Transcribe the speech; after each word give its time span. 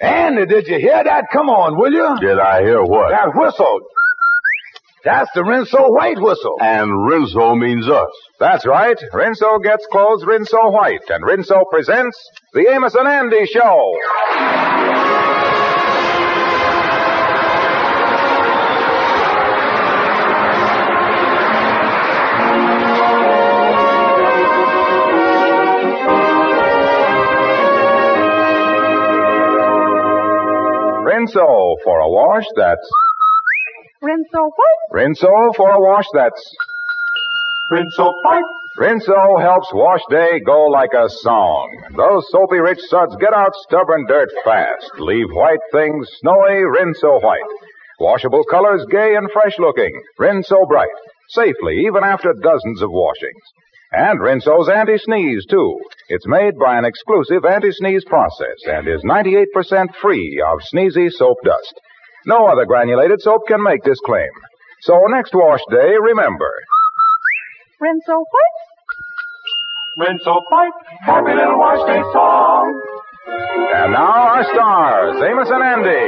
Andy, 0.00 0.46
did 0.46 0.66
you 0.66 0.78
hear 0.78 1.04
that? 1.04 1.26
Come 1.32 1.50
on, 1.50 1.76
will 1.78 1.92
you? 1.92 2.16
Did 2.20 2.38
I 2.38 2.62
hear 2.62 2.82
what? 2.82 3.10
That 3.10 3.34
whistle. 3.34 3.80
That's 5.04 5.30
the 5.34 5.40
Rinso 5.42 5.90
White 5.94 6.18
whistle. 6.20 6.56
And 6.60 6.90
Rinso 6.90 7.58
means 7.58 7.88
us. 7.88 8.10
That's 8.38 8.66
right. 8.66 8.96
Rinso 9.12 9.62
gets 9.62 9.86
clothes 9.90 10.24
Rinso 10.24 10.72
White, 10.72 11.08
and 11.08 11.24
Rinso 11.24 11.64
presents 11.70 12.18
the 12.52 12.68
Amos 12.70 12.94
and 12.94 13.08
Andy 13.08 13.46
Show. 13.46 15.19
Rinso 31.20 31.76
for 31.84 31.98
a 32.00 32.08
wash 32.08 32.46
that's 32.56 32.90
Rinso 34.02 34.50
what? 34.56 34.90
Rinso 34.90 35.54
for 35.54 35.70
a 35.70 35.78
wash 35.78 36.06
that's 36.14 36.56
Rinso 37.70 38.10
White. 38.24 38.42
Rinso 38.78 39.38
helps 39.38 39.68
wash 39.74 40.00
day 40.08 40.40
go 40.40 40.64
like 40.68 40.94
a 40.94 41.10
song. 41.10 41.68
Those 41.94 42.24
soapy 42.30 42.58
rich 42.58 42.80
suds 42.88 43.14
get 43.16 43.34
out 43.34 43.54
stubborn 43.68 44.06
dirt 44.08 44.30
fast. 44.44 44.92
Leave 44.98 45.28
white 45.30 45.60
things 45.72 46.08
snowy, 46.20 46.64
Rinso 46.64 47.22
white. 47.22 47.40
Washable 47.98 48.44
colors 48.50 48.86
gay 48.90 49.14
and 49.14 49.30
fresh 49.30 49.58
looking. 49.58 49.92
Rinso 50.18 50.66
bright. 50.66 50.88
Safely, 51.30 51.84
even 51.86 52.02
after 52.04 52.32
dozens 52.32 52.82
of 52.82 52.90
washings. 52.90 53.42
And 53.92 54.20
Rinso's 54.20 54.68
anti-sneeze, 54.68 55.46
too. 55.46 55.80
It's 56.08 56.26
made 56.26 56.58
by 56.58 56.78
an 56.78 56.84
exclusive 56.84 57.44
anti-sneeze 57.44 58.04
process 58.04 58.56
and 58.66 58.86
is 58.86 59.02
98% 59.02 59.94
free 60.00 60.42
of 60.46 60.60
sneezy 60.72 61.10
soap 61.10 61.38
dust. 61.44 61.74
No 62.26 62.46
other 62.46 62.66
granulated 62.66 63.20
soap 63.20 63.42
can 63.48 63.62
make 63.62 63.82
this 63.82 63.98
claim. 64.04 64.30
So 64.82 65.06
next 65.08 65.34
wash 65.34 65.60
day, 65.70 65.94
remember, 66.00 66.50
Rinso 67.80 68.24
what? 68.30 68.54
Rinso 69.98 70.40
White. 70.50 70.72
Happy 71.00 71.32
little 71.34 71.58
wash 71.58 71.86
day 71.86 72.02
song. 72.12 72.80
And 73.74 73.92
now 73.92 74.12
our 74.12 74.44
stars, 74.44 75.22
Amos 75.22 75.50
and 75.50 75.62
Andy. 75.62 76.06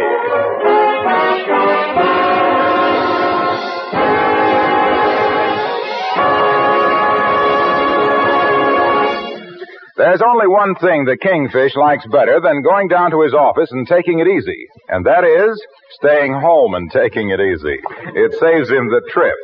There's 10.02 10.20
only 10.20 10.48
one 10.48 10.74
thing 10.82 11.04
the 11.04 11.16
kingfish 11.16 11.76
likes 11.76 12.04
better 12.10 12.40
than 12.42 12.66
going 12.66 12.88
down 12.88 13.12
to 13.12 13.22
his 13.22 13.34
office 13.34 13.70
and 13.70 13.86
taking 13.86 14.18
it 14.18 14.26
easy, 14.26 14.66
and 14.88 15.06
that 15.06 15.22
is 15.22 15.54
staying 16.02 16.32
home 16.32 16.74
and 16.74 16.90
taking 16.90 17.30
it 17.30 17.38
easy. 17.38 17.78
It 18.18 18.34
saves 18.42 18.68
him 18.68 18.90
the 18.90 19.06
trip. 19.14 19.38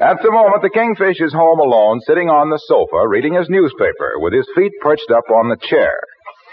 At 0.00 0.16
the 0.22 0.32
moment, 0.32 0.62
the 0.62 0.72
kingfish 0.72 1.20
is 1.20 1.34
home 1.34 1.60
alone, 1.60 2.00
sitting 2.08 2.30
on 2.30 2.48
the 2.48 2.56
sofa, 2.64 3.06
reading 3.06 3.34
his 3.34 3.50
newspaper, 3.50 4.16
with 4.16 4.32
his 4.32 4.48
feet 4.56 4.72
perched 4.80 5.10
up 5.10 5.28
on 5.28 5.50
the 5.50 5.60
chair. 5.60 6.00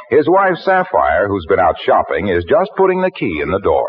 His 0.10 0.28
wife, 0.28 0.58
Sapphire, 0.58 1.30
who's 1.30 1.46
been 1.48 1.62
out 1.62 1.80
shopping, 1.86 2.28
is 2.28 2.44
just 2.44 2.72
putting 2.76 3.00
the 3.00 3.12
key 3.12 3.40
in 3.40 3.52
the 3.52 3.64
door. 3.64 3.88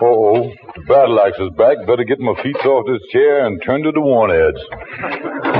Oh, 0.00 0.48
the 0.76 0.84
battle 0.88 1.20
axe 1.20 1.36
is 1.38 1.52
back. 1.58 1.76
Better 1.86 2.04
get 2.04 2.20
my 2.20 2.40
feet 2.42 2.56
off 2.64 2.86
this 2.88 3.04
chair 3.12 3.44
and 3.44 3.60
turn 3.62 3.82
to 3.82 3.92
the 3.92 4.00
one 4.00 4.32
edge. 4.32 5.53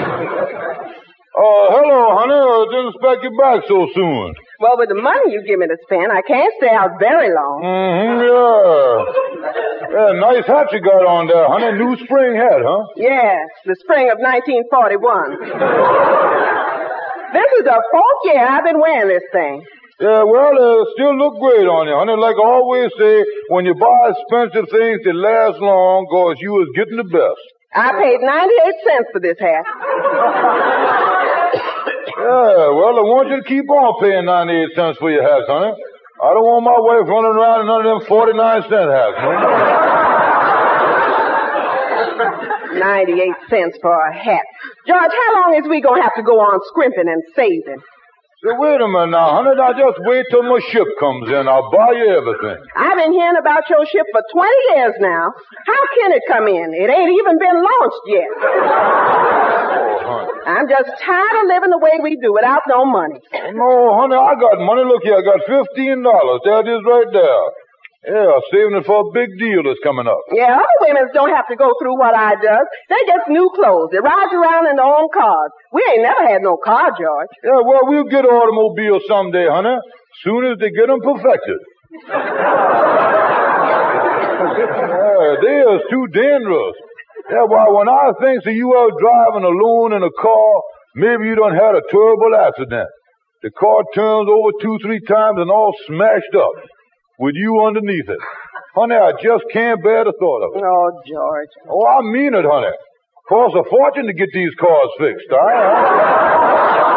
Oh, 1.35 1.67
hello, 1.67 2.15
honey. 2.15 2.39
I 2.39 2.63
didn't 2.71 2.95
expect 2.95 3.27
you 3.27 3.33
back 3.35 3.67
so 3.67 3.91
soon. 3.91 4.35
Well, 4.63 4.79
with 4.79 4.87
the 4.87 4.95
money 4.95 5.35
you 5.35 5.43
give 5.43 5.59
me 5.59 5.67
to 5.67 5.75
spend, 5.83 6.15
I 6.15 6.23
can't 6.23 6.55
stay 6.63 6.71
out 6.71 6.95
very 7.03 7.35
long. 7.35 7.59
Mm-hmm, 7.59 8.23
yeah. 8.23 9.03
Yeah, 9.99 10.11
nice 10.23 10.47
hat 10.47 10.71
you 10.71 10.79
got 10.79 11.03
on 11.03 11.27
there, 11.27 11.43
honey. 11.50 11.75
New 11.75 11.99
spring 12.06 12.39
hat, 12.39 12.62
huh? 12.62 12.87
Yes, 12.94 13.50
the 13.67 13.75
spring 13.83 14.15
of 14.15 14.23
1941. 14.23 15.43
this 17.34 17.49
is 17.59 17.65
the 17.67 17.78
fourth 17.83 18.21
year 18.31 18.39
I've 18.47 18.62
been 18.62 18.78
wearing 18.78 19.11
this 19.11 19.27
thing. 19.34 19.67
Yeah, 19.99 20.23
well, 20.23 20.55
uh, 20.55 20.87
still 20.94 21.19
look 21.19 21.34
great 21.43 21.67
on 21.67 21.91
you, 21.91 21.99
honey. 21.99 22.15
Like 22.15 22.39
I 22.39 22.47
always 22.47 22.94
say, 22.94 23.27
when 23.50 23.67
you 23.67 23.75
buy 23.75 24.15
expensive 24.15 24.71
things, 24.71 25.03
they 25.03 25.11
last 25.11 25.59
long, 25.59 26.06
cause 26.06 26.39
you 26.39 26.62
is 26.62 26.71
getting 26.78 26.99
the 26.99 27.11
best. 27.11 27.43
I 27.75 27.91
paid 27.91 28.23
98 28.23 28.87
cents 28.87 29.09
for 29.11 29.19
this 29.19 29.34
hat. 29.43 29.67
Yeah, 31.54 32.70
well, 32.72 32.94
I 32.98 33.04
want 33.04 33.28
you 33.31 33.37
to 33.42 33.47
keep 33.47 33.69
on 33.69 34.00
paying 34.00 34.25
98 34.25 34.76
cents 34.76 34.98
for 34.98 35.10
your 35.10 35.22
hats, 35.22 35.47
honey. 35.47 35.72
I 35.75 36.31
don't 36.32 36.47
want 36.47 36.62
my 36.65 36.78
wife 36.78 37.04
running 37.10 37.34
around 37.37 37.60
in 37.62 37.66
none 37.66 37.82
of 37.84 38.00
them 38.00 38.06
49 38.06 38.62
cent 38.70 38.88
hats, 38.91 39.19
honey. 39.19 39.41
98 42.81 43.34
cents 43.50 43.78
for 43.81 43.93
a 43.93 44.12
hat. 44.14 44.47
George, 44.87 45.12
how 45.12 45.31
long 45.43 45.59
is 45.59 45.69
we 45.69 45.81
gonna 45.81 46.03
have 46.03 46.14
to 46.16 46.22
go 46.22 46.38
on 46.41 46.60
scrimping 46.70 47.09
and 47.09 47.22
saving? 47.34 47.82
Wait 48.44 48.77
a 48.77 48.88
minute 48.88 49.16
now, 49.16 49.41
honey. 49.41 49.56
Now 49.56 49.72
just 49.72 49.97
wait 50.05 50.28
till 50.28 50.44
my 50.44 50.60
ship 50.69 50.84
comes 51.00 51.32
in. 51.32 51.49
I'll 51.49 51.72
buy 51.72 51.97
you 51.97 52.12
everything. 52.12 52.60
I've 52.77 53.00
been 53.00 53.16
hearing 53.16 53.41
about 53.41 53.65
your 53.72 53.81
ship 53.88 54.05
for 54.12 54.21
20 54.21 54.53
years 54.77 54.93
now. 55.00 55.32
How 55.65 55.82
can 55.97 56.12
it 56.12 56.21
come 56.28 56.44
in? 56.53 56.77
It 56.77 56.93
ain't 56.93 57.09
even 57.09 57.41
been 57.41 57.56
launched 57.56 58.05
yet. 58.05 58.28
Oh, 58.37 59.97
honey. 60.05 60.28
I'm 60.44 60.69
just 60.69 60.93
tired 61.00 61.37
of 61.41 61.49
living 61.49 61.72
the 61.72 61.81
way 61.81 61.97
we 62.05 62.21
do 62.21 62.37
without 62.37 62.69
no 62.69 62.84
money. 62.84 63.16
No, 63.32 63.97
honey, 63.97 64.21
I 64.21 64.37
got 64.37 64.61
money. 64.61 64.84
Look 64.84 65.09
here, 65.09 65.16
I 65.16 65.25
got 65.25 65.41
$15. 65.49 66.44
There 66.44 66.61
it 66.61 66.69
is 66.69 66.84
right 66.84 67.09
there. 67.16 67.63
Yeah, 68.04 68.37
saving 68.53 68.76
it 68.76 68.84
for 68.84 69.00
a 69.00 69.09
big 69.16 69.32
deal 69.41 69.65
that's 69.65 69.81
coming 69.81 70.04
up. 70.04 70.20
Yeah, 70.28 70.53
other 70.60 70.78
women 70.84 71.09
don't 71.16 71.32
have 71.32 71.48
to 71.48 71.56
go 71.56 71.72
through 71.81 71.97
what 71.97 72.12
I 72.12 72.37
does. 72.37 72.66
They 72.92 73.00
get 73.09 73.25
new 73.32 73.48
clothes. 73.56 73.88
They 73.97 73.98
ride 74.04 74.28
around 74.28 74.69
in 74.69 74.76
their 74.76 74.84
own 74.84 75.09
cars. 75.09 75.50
We 75.72 75.81
ain't 75.88 76.03
never 76.04 76.20
had 76.28 76.43
no 76.44 76.60
car, 76.60 76.93
George. 76.93 77.32
Yeah, 77.41 77.64
well, 77.64 77.88
we'll 77.88 78.04
get 78.12 78.28
automobiles 78.28 79.09
someday, 79.09 79.48
honey. 79.48 79.81
Soon 80.20 80.53
as 80.53 80.59
they 80.60 80.69
get 80.69 80.91
'em 80.93 81.00
perfected. 81.00 81.60
yeah, 84.44 85.41
they 85.41 85.56
is 85.64 85.82
too 85.88 86.04
dangerous. 86.12 86.76
Yeah, 87.32 87.48
well, 87.48 87.72
when 87.72 87.88
I 87.88 88.12
think 88.20 88.44
that 88.44 88.53
you 88.53 88.69
are 88.69 88.91
driving 89.00 89.48
alone 89.48 89.94
in 89.97 90.03
a 90.04 90.12
car, 90.20 90.53
maybe 90.94 91.25
you 91.32 91.37
done 91.37 91.54
had 91.56 91.72
a 91.75 91.81
terrible 91.88 92.37
accident. 92.37 92.88
The 93.43 93.50
car 93.56 93.81
turns 93.94 94.28
over 94.28 94.53
two, 94.60 94.76
three 94.84 95.00
times 95.09 95.38
and 95.41 95.50
all 95.50 95.72
smashed 95.87 96.34
up 96.37 96.53
with 97.19 97.34
you 97.34 97.62
underneath 97.66 98.08
it. 98.08 98.19
Honey, 98.75 98.97
I 98.97 99.12
just 99.22 99.44
can't 99.52 99.82
bear 99.82 100.04
the 100.04 100.12
thought 100.19 100.42
of 100.42 100.50
it. 100.56 100.62
Oh, 100.62 100.91
George. 101.06 101.52
Oh, 101.70 101.86
I 101.86 102.02
mean 102.02 102.34
it, 102.34 102.44
honey. 102.44 102.75
Costs 103.28 103.56
a 103.56 103.64
fortune 103.70 104.06
to 104.06 104.12
get 104.12 104.28
these 104.34 104.50
cars 104.60 104.91
fixed, 104.98 105.30
all 105.32 105.38
right? 105.38 106.70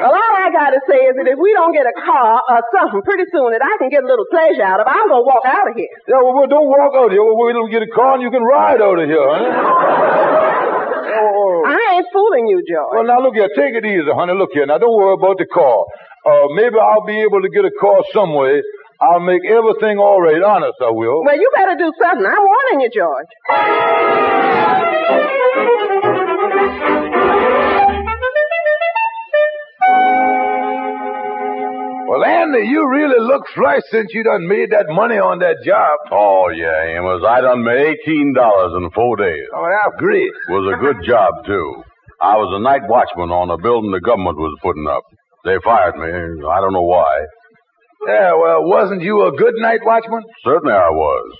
Well, 0.00 0.16
all 0.16 0.32
I 0.32 0.48
gotta 0.48 0.80
say 0.88 0.96
is 0.96 1.14
that 1.20 1.28
if 1.28 1.36
we 1.36 1.52
don't 1.52 1.76
get 1.76 1.84
a 1.84 1.92
car 1.92 2.40
or 2.40 2.58
something 2.72 3.04
pretty 3.04 3.28
soon 3.28 3.52
that 3.52 3.60
I 3.60 3.76
can 3.76 3.92
get 3.92 4.00
a 4.00 4.08
little 4.08 4.24
pleasure 4.32 4.64
out 4.64 4.80
of, 4.80 4.88
I'm 4.88 5.12
gonna 5.12 5.20
walk 5.28 5.44
out 5.44 5.68
of 5.68 5.76
here. 5.76 5.92
Yeah, 6.08 6.24
well, 6.24 6.40
well, 6.40 6.48
don't 6.48 6.64
walk 6.72 6.96
out 6.96 7.12
of 7.12 7.12
here. 7.12 7.20
Well, 7.20 7.36
wait 7.36 7.52
till 7.52 7.68
we 7.68 7.70
get 7.70 7.84
a 7.84 7.92
car 7.92 8.16
and 8.16 8.24
you 8.24 8.32
can 8.32 8.40
ride 8.40 8.80
out 8.80 8.96
of 8.96 9.04
here, 9.04 9.20
honey. 9.20 9.52
Oh, 11.20 11.20
oh. 11.20 11.68
I 11.68 11.99
ain't 11.99 11.99
fooling 12.12 12.46
you, 12.48 12.62
George. 12.66 12.92
Well, 12.94 13.04
now 13.04 13.20
look 13.22 13.34
here. 13.34 13.48
Take 13.56 13.74
it 13.74 13.84
easy, 13.84 14.10
honey. 14.14 14.34
Look 14.34 14.50
here. 14.52 14.66
Now 14.66 14.78
don't 14.78 14.94
worry 14.94 15.14
about 15.14 15.38
the 15.38 15.46
car. 15.46 15.84
Uh, 16.26 16.46
maybe 16.54 16.76
I'll 16.76 17.06
be 17.06 17.20
able 17.22 17.40
to 17.42 17.48
get 17.48 17.64
a 17.64 17.72
car 17.80 18.02
some 18.12 18.34
way. 18.34 18.60
I'll 19.00 19.20
make 19.24 19.40
everything 19.48 19.96
all 19.98 20.20
right. 20.20 20.42
Honest, 20.42 20.76
I 20.82 20.90
will. 20.90 21.24
Well, 21.24 21.36
you 21.36 21.50
better 21.56 21.74
do 21.78 21.90
something. 21.98 22.26
I'm 22.26 22.44
warning 22.44 22.80
you, 22.84 22.90
George. 22.92 23.30
Well, 32.10 32.24
Andy, 32.24 32.66
you 32.66 32.88
really 32.90 33.20
look 33.24 33.42
fresh 33.54 33.82
since 33.92 34.10
you 34.12 34.24
done 34.24 34.48
made 34.48 34.70
that 34.72 34.86
money 34.88 35.14
on 35.14 35.38
that 35.38 35.62
job. 35.64 35.94
Oh, 36.10 36.50
yeah, 36.50 36.98
Amos. 36.98 37.22
I 37.22 37.40
done 37.40 37.62
made 37.62 37.98
$18 38.04 38.76
in 38.82 38.90
four 38.90 39.14
days. 39.16 39.46
Oh, 39.54 39.62
that's 39.70 39.94
great. 39.96 40.32
Was 40.48 40.74
a 40.74 40.82
good 40.82 41.06
job, 41.06 41.30
too. 41.46 41.84
I 42.20 42.36
was 42.36 42.52
a 42.52 42.60
night 42.60 42.84
watchman 42.84 43.32
on 43.32 43.48
a 43.48 43.56
building 43.56 43.92
the 43.92 44.00
government 44.00 44.36
was 44.36 44.52
putting 44.60 44.86
up. 44.86 45.04
They 45.44 45.56
fired 45.64 45.96
me. 45.96 46.04
I 46.44 46.60
don't 46.60 46.76
know 46.76 46.84
why. 46.84 47.24
Yeah, 48.06 48.36
well, 48.36 48.64
wasn't 48.68 49.00
you 49.00 49.24
a 49.24 49.32
good 49.32 49.54
night 49.56 49.80
watchman? 49.84 50.20
Certainly 50.44 50.74
I 50.74 50.90
was. 50.92 51.32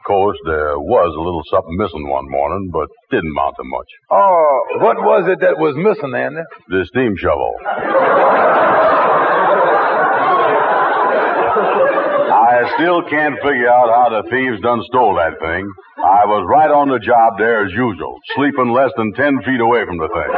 Of 0.00 0.04
course, 0.06 0.38
there 0.46 0.78
was 0.80 1.12
a 1.16 1.20
little 1.20 1.42
something 1.52 1.76
missing 1.76 2.08
one 2.08 2.24
morning, 2.30 2.70
but 2.72 2.88
didn't 3.10 3.32
amount 3.36 3.56
to 3.56 3.64
much. 3.64 3.88
Oh, 4.10 4.60
what 4.80 4.96
was 4.96 5.28
it 5.28 5.40
that 5.40 5.58
was 5.58 5.76
missing, 5.76 6.14
Andy? 6.16 6.40
The 6.68 6.84
steam 6.88 7.16
shovel. 7.16 7.52
I 12.30 12.72
still 12.76 13.02
can't 13.08 13.36
figure 13.42 13.68
out 13.68 13.88
how 13.92 14.08
the 14.10 14.28
thieves 14.30 14.60
done 14.62 14.82
stole 14.88 15.16
that 15.16 15.38
thing. 15.40 15.64
I 15.98 16.24
was 16.26 16.44
right 16.48 16.70
on 16.70 16.88
the 16.88 16.98
job 16.98 17.38
there 17.38 17.64
as 17.64 17.72
usual, 17.72 18.18
sleeping 18.36 18.72
less 18.72 18.90
than 18.96 19.12
ten 19.14 19.40
feet 19.44 19.60
away 19.60 19.84
from 19.84 19.98
the 19.98 20.08
thing. 20.08 20.30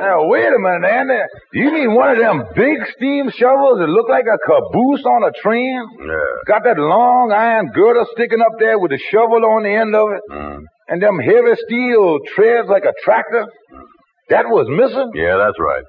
Now, 0.00 0.26
wait 0.26 0.48
a 0.48 0.58
minute, 0.58 0.88
Andy. 0.88 1.22
You 1.52 1.70
mean 1.72 1.94
one 1.94 2.10
of 2.10 2.18
them 2.18 2.42
big 2.56 2.78
steam 2.96 3.30
shovels 3.30 3.78
that 3.78 3.88
look 3.88 4.08
like 4.08 4.26
a 4.26 4.38
caboose 4.42 5.04
on 5.04 5.22
a 5.28 5.32
train? 5.40 5.78
Yeah. 6.00 6.32
Got 6.46 6.64
that 6.64 6.78
long 6.78 7.32
iron 7.32 7.70
girder 7.70 8.04
sticking 8.16 8.40
up 8.40 8.58
there 8.58 8.78
with 8.78 8.92
a 8.92 8.98
shovel 9.10 9.44
on 9.44 9.62
the 9.62 9.70
end 9.70 9.94
of 9.94 10.08
it? 10.10 10.22
Mm. 10.30 10.64
And 10.88 11.02
them 11.02 11.18
heavy 11.20 11.54
steel 11.66 12.18
treads 12.34 12.68
like 12.68 12.84
a 12.84 12.94
tractor? 13.04 13.46
That 14.30 14.46
was 14.46 14.66
missing? 14.66 15.10
Yeah, 15.14 15.36
that's 15.38 15.58
right. 15.58 15.84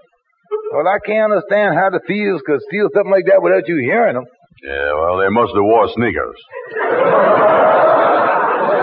Well, 0.74 0.88
I 0.88 1.00
can't 1.06 1.32
understand 1.32 1.76
how 1.76 1.90
the 1.92 2.00
thieves 2.08 2.42
could 2.46 2.62
steal 2.68 2.88
something 2.96 3.12
like 3.12 3.26
that 3.28 3.42
without 3.42 3.68
you 3.68 3.78
hearing 3.84 4.16
them. 4.16 4.26
Yeah, 4.64 4.94
well, 4.94 5.18
they 5.18 5.30
must 5.30 5.52
have 5.56 5.64
wore 5.66 5.90
sneakers. 5.96 6.38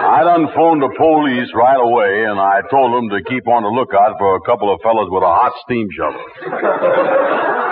I 0.08 0.26
done 0.26 0.50
phoned 0.56 0.82
the 0.82 0.90
police 0.98 1.46
right 1.54 1.78
away, 1.78 2.26
and 2.26 2.40
I 2.40 2.60
told 2.74 2.90
them 2.90 3.06
to 3.14 3.22
keep 3.30 3.46
on 3.46 3.62
the 3.62 3.70
lookout 3.70 4.18
for 4.18 4.34
a 4.34 4.42
couple 4.42 4.74
of 4.74 4.80
fellas 4.82 5.06
with 5.14 5.22
a 5.22 5.30
hot 5.30 5.54
steam 5.62 5.86
shovel. 5.94 6.18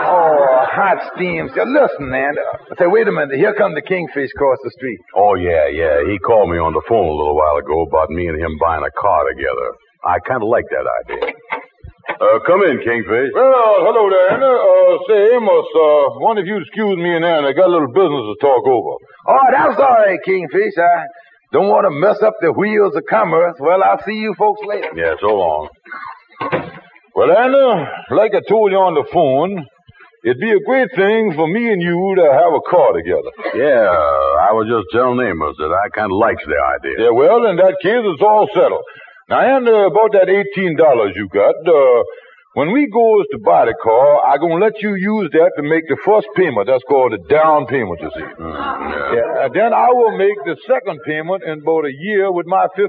Oh, 0.06 0.62
hot 0.70 1.10
steam. 1.16 1.50
Now, 1.56 1.66
listen, 1.66 2.06
man. 2.06 2.38
I 2.38 2.74
say, 2.78 2.86
wait 2.86 3.08
a 3.08 3.12
minute. 3.12 3.34
Here 3.34 3.52
come 3.58 3.74
the 3.74 3.82
kingfish 3.82 4.30
across 4.30 4.62
the 4.62 4.70
street. 4.78 5.00
Oh, 5.18 5.34
yeah, 5.34 5.66
yeah. 5.66 6.06
He 6.06 6.22
called 6.22 6.46
me 6.48 6.62
on 6.62 6.70
the 6.72 6.82
phone 6.86 7.10
a 7.10 7.16
little 7.18 7.34
while 7.34 7.58
ago 7.58 7.82
about 7.90 8.14
me 8.14 8.28
and 8.30 8.38
him 8.38 8.54
buying 8.62 8.86
a 8.86 8.92
car 8.94 9.26
together. 9.34 9.74
I 10.06 10.22
kind 10.22 10.38
of 10.38 10.46
like 10.48 10.70
that 10.70 10.86
idea. 10.86 11.34
Uh, 12.16 12.40
come 12.46 12.62
in, 12.64 12.80
Kingfish. 12.80 13.30
Well, 13.34 13.84
hello 13.84 14.08
there, 14.08 14.32
Anna. 14.32 14.48
Uh, 14.48 14.96
say, 15.04 15.36
Amos, 15.36 15.68
uh, 15.76 16.16
one 16.24 16.38
of 16.38 16.46
you 16.46 16.56
excuse 16.64 16.96
me 16.96 17.12
and 17.14 17.24
Anna. 17.24 17.48
I 17.48 17.52
got 17.52 17.68
a 17.68 17.72
little 17.76 17.92
business 17.92 18.24
to 18.32 18.36
talk 18.40 18.64
over. 18.64 18.96
Oh, 19.28 19.46
that's 19.52 19.76
all 19.78 20.00
right, 20.00 20.18
Kingfish. 20.24 20.78
I 20.80 21.04
don't 21.52 21.68
want 21.68 21.84
to 21.84 21.92
mess 21.92 22.22
up 22.24 22.34
the 22.40 22.52
wheels 22.52 22.96
of 22.96 23.04
commerce. 23.10 23.56
Well, 23.60 23.82
I'll 23.84 24.00
see 24.04 24.16
you 24.16 24.34
folks 24.38 24.60
later. 24.64 24.96
Yeah, 24.96 25.14
so 25.20 25.28
long. 25.28 25.68
Well, 27.14 27.30
Anna, 27.36 27.84
like 28.16 28.32
I 28.34 28.40
told 28.48 28.72
you 28.72 28.80
on 28.80 28.94
the 28.96 29.04
phone, 29.12 29.66
it'd 30.24 30.40
be 30.40 30.52
a 30.52 30.60
great 30.64 30.88
thing 30.96 31.32
for 31.36 31.44
me 31.48 31.68
and 31.68 31.80
you 31.82 31.96
to 32.16 32.26
have 32.32 32.52
a 32.56 32.64
car 32.64 32.92
together. 32.96 33.32
Yeah, 33.60 33.88
I 34.40 34.56
was 34.56 34.68
just 34.72 34.88
telling 34.92 35.20
Amos 35.20 35.56
that 35.60 35.68
I 35.72 35.88
kind 35.92 36.08
of 36.12 36.16
likes 36.16 36.44
the 36.48 36.56
idea. 36.56 37.08
Yeah, 37.08 37.12
well, 37.12 37.44
in 37.48 37.56
that 37.60 37.76
case, 37.84 38.04
it's 38.08 38.24
all 38.24 38.48
settled. 38.56 38.84
Now, 39.28 39.42
and 39.42 39.66
uh, 39.66 39.90
about 39.90 40.12
that 40.14 40.30
$18 40.30 40.78
you 41.16 41.26
got, 41.34 41.56
uh, 41.66 42.02
when 42.54 42.70
we 42.72 42.86
goes 42.86 43.26
to 43.34 43.38
buy 43.42 43.66
the 43.66 43.74
car, 43.82 44.22
I 44.22 44.38
gonna 44.38 44.62
let 44.62 44.78
you 44.80 44.94
use 44.94 45.30
that 45.34 45.50
to 45.58 45.62
make 45.66 45.82
the 45.90 45.98
first 46.06 46.28
payment. 46.36 46.68
That's 46.70 46.84
called 46.88 47.10
the 47.12 47.18
down 47.28 47.66
payment, 47.66 47.98
you 48.00 48.10
see. 48.14 48.22
Mm, 48.22 48.38
yeah. 48.38 49.18
Yeah, 49.18 49.44
and 49.44 49.50
then 49.52 49.74
I 49.74 49.90
will 49.90 50.14
make 50.16 50.38
the 50.46 50.54
second 50.70 51.00
payment 51.04 51.42
in 51.42 51.58
about 51.58 51.86
a 51.90 51.94
year 52.06 52.30
with 52.30 52.46
my 52.46 52.68
$15. 52.78 52.86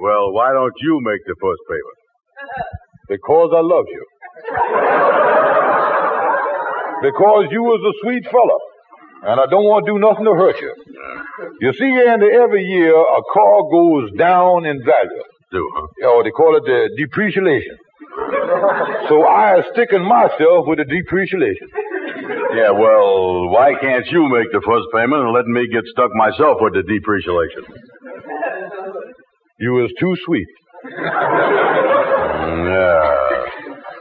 Well, 0.00 0.30
why 0.32 0.52
don't 0.54 0.72
you 0.80 1.00
make 1.02 1.26
the 1.26 1.34
first 1.42 1.62
payment? 1.68 1.98
Because 3.06 3.50
I 3.52 3.60
love 3.60 3.84
you. 3.84 4.00
because 7.04 7.52
you 7.52 7.60
was 7.60 7.84
a 7.84 7.92
sweet 8.00 8.24
fella. 8.24 8.58
And 9.28 9.36
I 9.40 9.44
don't 9.48 9.64
want 9.64 9.84
to 9.84 9.92
do 9.92 9.98
nothing 10.00 10.24
to 10.24 10.32
hurt 10.36 10.56
you. 10.60 10.72
You 11.60 11.72
see, 11.72 11.92
Andy, 12.08 12.26
every 12.32 12.62
year 12.64 12.94
a 12.94 13.22
car 13.32 13.62
goes 13.70 14.10
down 14.18 14.66
in 14.66 14.78
value. 14.84 15.22
Do, 15.52 15.70
huh? 15.74 15.86
Oh, 16.04 16.22
they 16.24 16.30
call 16.30 16.56
it 16.56 16.64
the 16.64 16.90
depreciation. 16.98 17.76
so 19.08 19.22
I 19.26 19.56
am 19.56 19.62
sticking 19.72 20.04
myself 20.04 20.66
with 20.66 20.78
the 20.78 20.84
depreciation. 20.84 21.68
Yeah, 22.56 22.70
well, 22.70 23.48
why 23.50 23.74
can't 23.80 24.06
you 24.06 24.28
make 24.28 24.50
the 24.52 24.62
first 24.64 24.86
payment 24.94 25.22
and 25.22 25.32
let 25.32 25.46
me 25.46 25.66
get 25.72 25.84
stuck 25.86 26.10
myself 26.14 26.58
with 26.60 26.74
the 26.74 26.82
depreciation? 26.82 27.64
You 29.60 29.72
was 29.72 29.90
too 30.00 30.16
sweet. 30.24 30.46
Mm, 30.86 32.66
Yeah. 32.70 33.13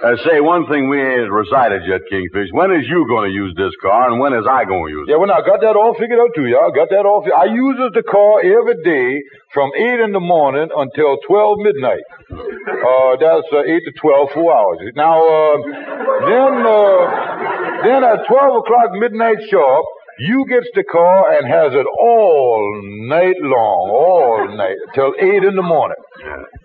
Uh, 0.03 0.17
say, 0.27 0.41
one 0.43 0.67
thing 0.67 0.89
we 0.91 0.99
ain't 0.99 1.31
recited 1.31 1.81
yet, 1.87 2.01
Kingfish. 2.11 2.51
When 2.51 2.75
is 2.75 2.83
you 2.91 3.07
going 3.07 3.31
to 3.31 3.33
use 3.33 3.55
this 3.55 3.71
car, 3.81 4.11
and 4.11 4.19
when 4.19 4.33
is 4.35 4.43
I 4.43 4.65
going 4.67 4.83
to 4.83 4.91
use 4.91 5.07
it? 5.07 5.11
Yeah, 5.15 5.17
well, 5.17 5.31
I 5.31 5.39
got 5.47 5.63
that 5.63 5.79
all 5.79 5.95
figured 5.95 6.19
out 6.19 6.35
too, 6.35 6.43
y'all. 6.43 6.75
Got 6.75 6.91
that 6.91 7.07
all. 7.07 7.23
Fi- 7.23 7.31
I 7.31 7.47
uses 7.47 7.95
the 7.95 8.03
car 8.03 8.43
every 8.43 8.83
day 8.83 9.23
from 9.55 9.71
eight 9.79 10.03
in 10.03 10.11
the 10.11 10.19
morning 10.19 10.67
until 10.75 11.15
twelve 11.23 11.55
midnight. 11.63 12.03
Uh, 12.35 13.15
that's 13.15 13.47
uh, 13.55 13.63
eight 13.63 13.87
to 13.87 13.93
twelve, 13.95 14.27
four 14.35 14.51
hours. 14.51 14.83
Now, 14.99 15.23
uh, 15.23 15.55
then, 16.27 16.53
uh, 16.67 16.99
then 17.87 18.03
at 18.03 18.27
twelve 18.27 18.59
o'clock 18.59 18.91
midnight 18.99 19.39
sharp, 19.47 19.85
you 20.19 20.43
gets 20.51 20.67
the 20.75 20.83
car 20.83 21.31
and 21.39 21.47
has 21.47 21.71
it 21.71 21.87
all 21.87 22.59
night 23.07 23.39
long, 23.39 23.87
all 23.87 24.51
night 24.51 24.75
till 24.95 25.15
eight 25.15 25.47
in 25.47 25.55
the 25.55 25.63
morning. 25.63 25.95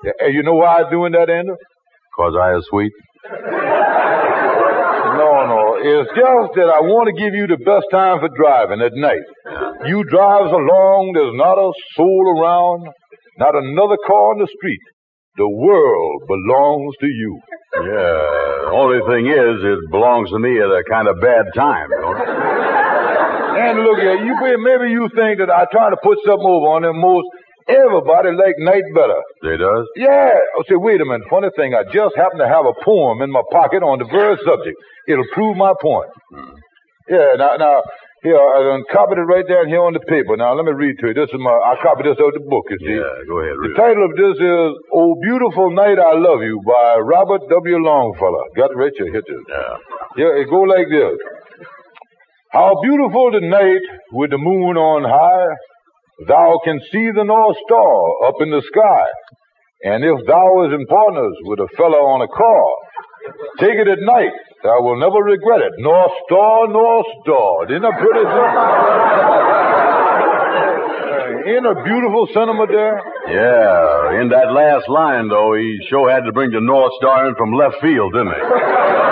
Yeah, 0.02 0.26
and 0.26 0.34
you 0.34 0.42
know 0.42 0.54
why 0.58 0.82
I'm 0.82 0.90
doing 0.90 1.12
that, 1.12 1.30
Andrew? 1.30 1.54
Cause 2.18 2.34
I 2.34 2.56
is 2.58 2.66
sweet? 2.68 2.90
No, 5.18 5.32
no. 5.50 5.62
It's 5.82 6.10
just 6.14 6.48
that 6.54 6.70
I 6.70 6.80
want 6.86 7.10
to 7.10 7.14
give 7.18 7.34
you 7.34 7.46
the 7.46 7.58
best 7.58 7.86
time 7.90 8.20
for 8.20 8.28
driving 8.30 8.80
at 8.80 8.94
night. 8.94 9.26
You 9.86 10.04
drives 10.06 10.52
along, 10.52 11.12
there's 11.14 11.34
not 11.34 11.58
a 11.58 11.70
soul 11.96 12.38
around, 12.38 12.88
not 13.38 13.54
another 13.54 13.98
car 14.06 14.34
on 14.34 14.38
the 14.38 14.46
street. 14.46 14.82
The 15.38 15.48
world 15.48 16.22
belongs 16.26 16.94
to 17.00 17.06
you. 17.06 17.38
Yeah. 17.78 18.74
Only 18.74 19.00
thing 19.06 19.26
is, 19.30 19.62
it 19.62 19.78
belongs 19.90 20.30
to 20.30 20.38
me 20.38 20.58
at 20.58 20.66
a 20.66 20.82
kind 20.90 21.06
of 21.06 21.20
bad 21.22 21.46
time, 21.54 21.88
don't 22.00 22.18
it? 22.18 22.28
And 23.58 23.82
look 23.82 23.98
here, 23.98 24.18
you 24.22 24.34
maybe 24.62 24.90
you 24.90 25.08
think 25.14 25.38
that 25.38 25.50
I 25.50 25.66
try 25.70 25.90
to 25.90 25.98
put 26.02 26.18
something 26.26 26.46
over 26.46 26.78
on 26.78 26.82
them 26.82 26.98
most 26.98 27.26
everybody 27.68 28.32
like 28.32 28.56
night 28.58 28.84
better. 28.94 29.20
They 29.44 29.56
does? 29.56 29.86
Yeah. 29.96 30.34
Oh, 30.56 30.64
say, 30.68 30.76
wait 30.76 31.00
a 31.00 31.04
minute. 31.04 31.28
Funny 31.30 31.48
thing, 31.56 31.74
I 31.74 31.84
just 31.92 32.16
happen 32.16 32.38
to 32.40 32.48
have 32.48 32.64
a 32.66 32.74
poem 32.84 33.22
in 33.22 33.30
my 33.30 33.42
pocket 33.52 33.82
on 33.84 33.98
the 34.00 34.08
very 34.10 34.36
subject. 34.44 34.76
It'll 35.06 35.28
prove 35.32 35.56
my 35.56 35.72
point. 35.80 36.10
Mm-hmm. 36.32 36.56
Yeah, 37.08 37.40
now, 37.40 37.56
now, 37.56 37.80
here, 38.20 38.36
I 38.36 38.58
done 38.68 38.84
copied 38.92 39.16
it 39.16 39.24
right 39.30 39.46
down 39.48 39.68
here 39.68 39.80
on 39.80 39.94
the 39.96 40.04
paper. 40.04 40.36
Now, 40.36 40.52
let 40.52 40.66
me 40.66 40.72
read 40.76 40.98
to 41.00 41.08
you. 41.08 41.14
This 41.14 41.30
is 41.32 41.40
my, 41.40 41.48
I 41.54 41.78
copied 41.80 42.04
this 42.04 42.18
out 42.20 42.34
of 42.36 42.42
the 42.42 42.44
book, 42.50 42.66
you 42.68 42.76
see. 42.84 42.92
Yeah, 42.98 43.14
go 43.24 43.40
ahead, 43.40 43.56
The 43.56 43.64
read 43.64 43.72
it. 43.72 43.80
title 43.80 44.04
of 44.04 44.12
this 44.18 44.36
is, 44.42 44.68
Oh 44.92 45.16
Beautiful 45.22 45.70
Night 45.72 45.96
I 45.96 46.18
Love 46.18 46.42
You 46.44 46.60
by 46.66 46.98
Robert 47.00 47.46
W. 47.48 47.78
Longfellow. 47.80 48.44
Got 48.58 48.72
it 48.72 48.76
right 48.76 48.92
here. 48.92 49.08
Hit 49.14 49.24
this. 49.24 49.40
Yeah. 49.48 49.76
Yeah, 50.28 50.40
it 50.42 50.50
go 50.50 50.66
like 50.68 50.90
this. 50.90 51.16
How 52.52 52.76
beautiful 52.82 53.30
the 53.32 53.40
night 53.40 53.84
with 54.12 54.30
the 54.30 54.38
moon 54.38 54.76
on 54.76 55.04
high. 55.04 55.54
Thou 56.26 56.58
can 56.64 56.80
see 56.90 57.10
the 57.14 57.22
North 57.22 57.56
Star 57.66 58.26
up 58.26 58.34
in 58.40 58.50
the 58.50 58.62
sky. 58.66 59.06
And 59.84 60.02
if 60.02 60.26
thou 60.26 60.66
is 60.66 60.74
in 60.74 60.84
partners 60.86 61.36
with 61.44 61.60
a 61.60 61.68
fellow 61.76 62.10
on 62.10 62.22
a 62.22 62.26
car, 62.26 62.66
take 63.62 63.78
it 63.78 63.86
at 63.86 64.02
night. 64.02 64.34
Thou 64.64 64.82
will 64.82 64.98
never 64.98 65.22
regret 65.22 65.62
it. 65.62 65.72
North 65.78 66.10
Star, 66.26 66.66
North 66.66 67.06
Star. 67.22 67.70
Isn't 67.70 67.82
that 67.82 67.94
pretty? 68.02 68.26
Ain't 71.48 71.64
a 71.64 71.82
beautiful 71.86 72.26
sentiment 72.34 72.68
there? 72.74 72.98
Yeah. 73.30 74.20
In 74.20 74.28
that 74.34 74.50
last 74.50 74.88
line, 74.88 75.28
though, 75.28 75.54
he 75.54 75.78
sure 75.88 76.10
had 76.10 76.26
to 76.26 76.32
bring 76.32 76.50
the 76.50 76.60
North 76.60 76.92
Star 76.98 77.28
in 77.28 77.36
from 77.36 77.52
left 77.54 77.76
field, 77.80 78.12
didn't 78.12 78.34
he? 78.34 79.07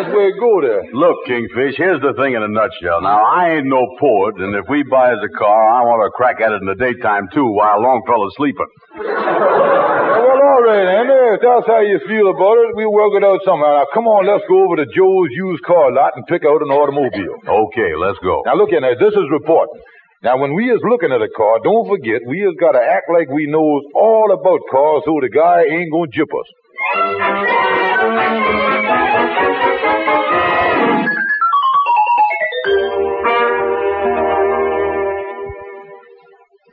No, 0.00 0.08
that, 0.08 0.08
that's 0.08 0.14
where 0.16 0.28
it 0.28 0.40
go 0.40 0.60
there. 0.60 0.82
Look, 0.92 1.16
Kingfish, 1.28 1.76
here's 1.76 2.00
the 2.00 2.14
thing 2.16 2.32
in 2.32 2.42
a 2.42 2.48
nutshell. 2.48 3.02
Now, 3.02 3.20
I 3.20 3.56
ain't 3.56 3.66
no 3.68 3.84
poet, 4.00 4.40
and 4.40 4.56
if 4.56 4.64
we 4.68 4.82
buys 4.84 5.18
a 5.20 5.28
car, 5.36 5.60
I 5.76 5.84
want 5.84 6.00
to 6.04 6.10
crack 6.16 6.40
at 6.40 6.52
it 6.52 6.60
in 6.62 6.68
the 6.68 6.74
daytime, 6.74 7.28
too, 7.32 7.46
while 7.52 7.82
Longfellow's 7.82 8.34
sleeping. 8.36 8.66
Well, 8.96 10.40
all 10.40 10.62
right, 10.64 10.88
Andy. 11.00 11.20
If 11.36 11.40
that's 11.44 11.66
how 11.66 11.80
you 11.80 12.00
feel 12.08 12.28
about 12.30 12.56
it, 12.58 12.74
we'll 12.74 12.92
work 12.92 13.14
it 13.14 13.24
out 13.24 13.40
somehow. 13.44 13.84
Now, 13.84 13.86
come 13.94 14.06
on, 14.08 14.26
let's 14.26 14.44
go 14.48 14.64
over 14.66 14.76
to 14.82 14.86
Joe's 14.88 15.30
used 15.30 15.62
car 15.64 15.92
lot 15.92 16.16
and 16.16 16.26
pick 16.26 16.42
out 16.42 16.62
an 16.62 16.70
automobile. 16.72 17.36
Okay, 17.70 17.94
let's 17.96 18.18
go. 18.24 18.42
Now, 18.46 18.56
look 18.56 18.70
here, 18.70 18.80
now, 18.80 18.94
this 18.98 19.14
is 19.14 19.28
reporting. 19.30 19.80
Now, 20.22 20.36
when 20.36 20.52
we 20.54 20.68
is 20.68 20.80
looking 20.84 21.12
at 21.12 21.22
a 21.22 21.32
car, 21.32 21.60
don't 21.64 21.88
forget, 21.88 22.20
we 22.28 22.40
has 22.44 22.52
got 22.60 22.72
to 22.72 22.82
act 22.82 23.08
like 23.08 23.30
we 23.32 23.46
knows 23.46 23.82
all 23.94 24.28
about 24.36 24.60
cars 24.68 25.02
so 25.08 25.16
the 25.20 25.32
guy 25.32 25.64
ain't 25.64 25.88
gonna 25.88 26.12
jip 26.12 26.28
us. 26.28 26.48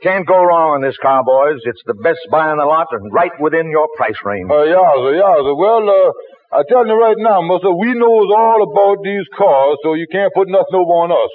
Can't 0.02 0.26
go 0.26 0.38
wrong 0.38 0.78
on 0.78 0.80
this 0.80 0.96
car, 1.02 1.24
boys. 1.26 1.58
It's 1.64 1.82
the 1.84 1.94
best 1.94 2.20
buy 2.30 2.52
in 2.52 2.58
the 2.58 2.64
lot 2.64 2.86
and 2.92 3.12
right 3.12 3.34
within 3.40 3.68
your 3.68 3.88
price 3.96 4.14
range. 4.24 4.46
Uh, 4.48 4.62
yowza, 4.70 5.10
yowza. 5.18 5.52
Well, 5.58 5.90
uh, 5.90 6.12
I 6.54 6.62
tell 6.70 6.86
you 6.86 6.94
right 6.94 7.18
now, 7.18 7.42
mister, 7.42 7.74
we 7.74 7.92
knows 7.98 8.30
all 8.30 8.62
about 8.62 9.02
these 9.02 9.26
cars, 9.36 9.76
so 9.82 9.94
you 9.94 10.06
can't 10.10 10.32
put 10.34 10.48
nothing 10.48 10.78
over 10.78 11.02
on 11.02 11.10
us. 11.10 11.32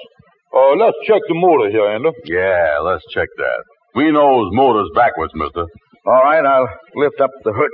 Uh, 0.48 0.80
let's 0.80 0.96
check 1.06 1.20
the 1.28 1.36
motor 1.36 1.68
here, 1.70 1.86
Andy. 1.92 2.08
Yeah, 2.24 2.80
let's 2.80 3.04
check 3.12 3.28
that. 3.36 3.60
We 3.94 4.10
knows 4.10 4.48
motors 4.52 4.88
backwards, 4.94 5.34
mister. 5.34 5.66
All 6.06 6.22
right, 6.24 6.44
I'll 6.44 6.68
lift 6.96 7.20
up 7.20 7.30
the 7.44 7.52
hood. 7.52 7.70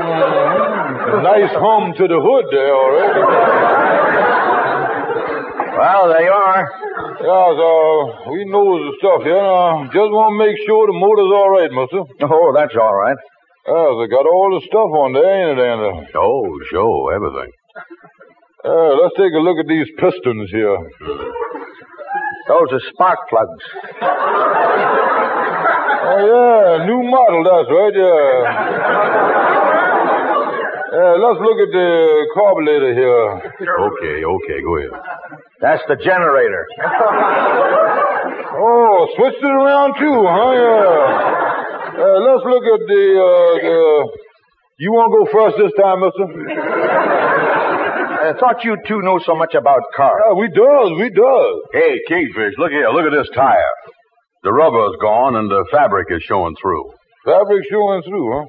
Nice 0.00 1.52
home 1.60 1.92
to 1.96 2.08
the 2.08 2.20
hood 2.20 2.46
there, 2.50 2.72
all 2.74 2.90
right. 2.96 3.16
Well, 5.76 6.08
there 6.08 6.24
you 6.24 6.32
are. 6.32 6.64
Yeah, 7.20 7.52
so 7.56 8.32
we 8.32 8.44
know 8.48 8.80
the 8.80 8.96
stuff 8.96 9.22
here. 9.24 9.36
Now, 9.36 9.84
just 9.92 10.10
want 10.12 10.32
to 10.32 10.38
make 10.40 10.56
sure 10.64 10.88
the 10.88 10.96
motor's 10.96 11.32
all 11.32 11.50
right, 11.52 11.68
mister. 11.68 12.00
Oh, 12.24 12.52
that's 12.56 12.76
all 12.76 12.96
right. 12.96 13.16
Yeah, 13.68 13.92
they 14.00 14.08
got 14.08 14.24
all 14.24 14.56
the 14.56 14.64
stuff 14.64 14.88
on 14.88 15.12
there, 15.12 15.28
ain't 15.28 15.58
it, 15.58 15.62
Andy? 15.62 16.08
Oh, 16.16 16.48
sure, 16.72 17.12
everything. 17.12 17.52
Uh, 18.64 18.96
let's 19.04 19.16
take 19.20 19.32
a 19.36 19.40
look 19.44 19.58
at 19.60 19.68
these 19.68 19.88
pistons 20.00 20.50
here. 20.50 20.80
Those 22.48 22.72
are 22.72 22.80
spark 22.92 23.20
plugs. 23.28 23.64
Oh, 26.08 26.24
yeah, 26.24 26.88
new 26.88 27.02
model, 27.04 27.44
that's 27.44 27.68
right, 27.68 27.94
yeah. 27.94 29.49
Yeah, 30.90 31.14
let's 31.22 31.38
look 31.38 31.58
at 31.62 31.70
the 31.70 31.90
carburetor 32.34 32.92
here. 32.94 33.30
Okay, 33.62 34.24
okay, 34.26 34.58
go 34.62 34.72
ahead. 34.78 34.90
That's 35.60 35.82
the 35.88 35.96
generator. 35.96 36.66
Oh, 38.52 39.08
switched 39.16 39.40
it 39.40 39.46
around 39.46 39.94
too, 39.96 40.20
huh? 40.26 40.52
Yeah. 40.52 41.96
Uh, 41.96 42.18
let's 42.28 42.44
look 42.44 42.64
at 42.66 42.82
the, 42.84 43.04
uh, 43.16 43.54
the... 43.62 43.78
You 44.80 44.92
want 44.92 45.08
to 45.08 45.16
go 45.16 45.24
first 45.32 45.54
this 45.56 45.72
time, 45.80 46.04
mister? 46.04 46.24
I 48.20 48.36
thought 48.36 48.64
you 48.64 48.76
two 48.86 49.00
know 49.00 49.18
so 49.24 49.34
much 49.34 49.54
about 49.54 49.80
cars. 49.96 50.12
Yeah, 50.28 50.34
we 50.36 50.48
does, 50.52 50.88
we 50.98 51.08
does. 51.08 51.54
Hey, 51.72 52.00
Kingfish, 52.08 52.52
look 52.58 52.70
here. 52.70 52.88
Look 52.92 53.06
at 53.08 53.16
this 53.16 53.30
tire. 53.34 53.72
The 54.42 54.52
rubber's 54.52 54.96
gone 55.00 55.36
and 55.36 55.48
the 55.50 55.64
fabric 55.72 56.08
is 56.10 56.22
showing 56.28 56.54
through. 56.60 56.84
Fabric 57.24 57.64
showing 57.70 58.02
through, 58.02 58.28
huh? 58.28 58.44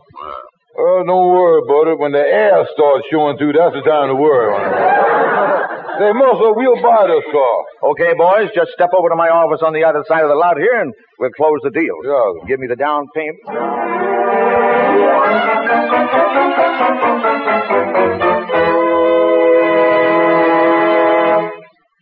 Uh, 0.82 1.04
don't 1.06 1.30
worry 1.30 1.62
about 1.62 1.94
it. 1.94 2.00
When 2.00 2.12
the 2.12 2.26
air 2.26 2.66
starts 2.74 3.06
showing 3.14 3.38
through, 3.38 3.54
that's 3.54 3.78
the 3.78 3.86
time 3.86 4.10
to 4.10 4.16
worry. 4.18 4.50
Say, 6.02 6.10
Muscle, 6.18 6.54
we'll 6.58 6.82
buy 6.82 7.06
this 7.06 7.26
car. 7.30 7.58
Okay, 7.94 8.18
boys, 8.18 8.50
just 8.56 8.72
step 8.74 8.90
over 8.98 9.10
to 9.10 9.16
my 9.16 9.30
office 9.30 9.62
on 9.62 9.74
the 9.74 9.84
other 9.84 10.04
side 10.08 10.24
of 10.24 10.30
the 10.30 10.36
lot 10.36 10.58
here 10.58 10.82
and 10.82 10.92
we'll 11.20 11.30
close 11.38 11.60
the 11.62 11.70
deal. 11.70 11.98
Yeah. 12.02 12.48
Give 12.48 12.60
me 12.60 12.66
the 12.66 12.76
down 12.76 13.06
payment. 13.14 13.38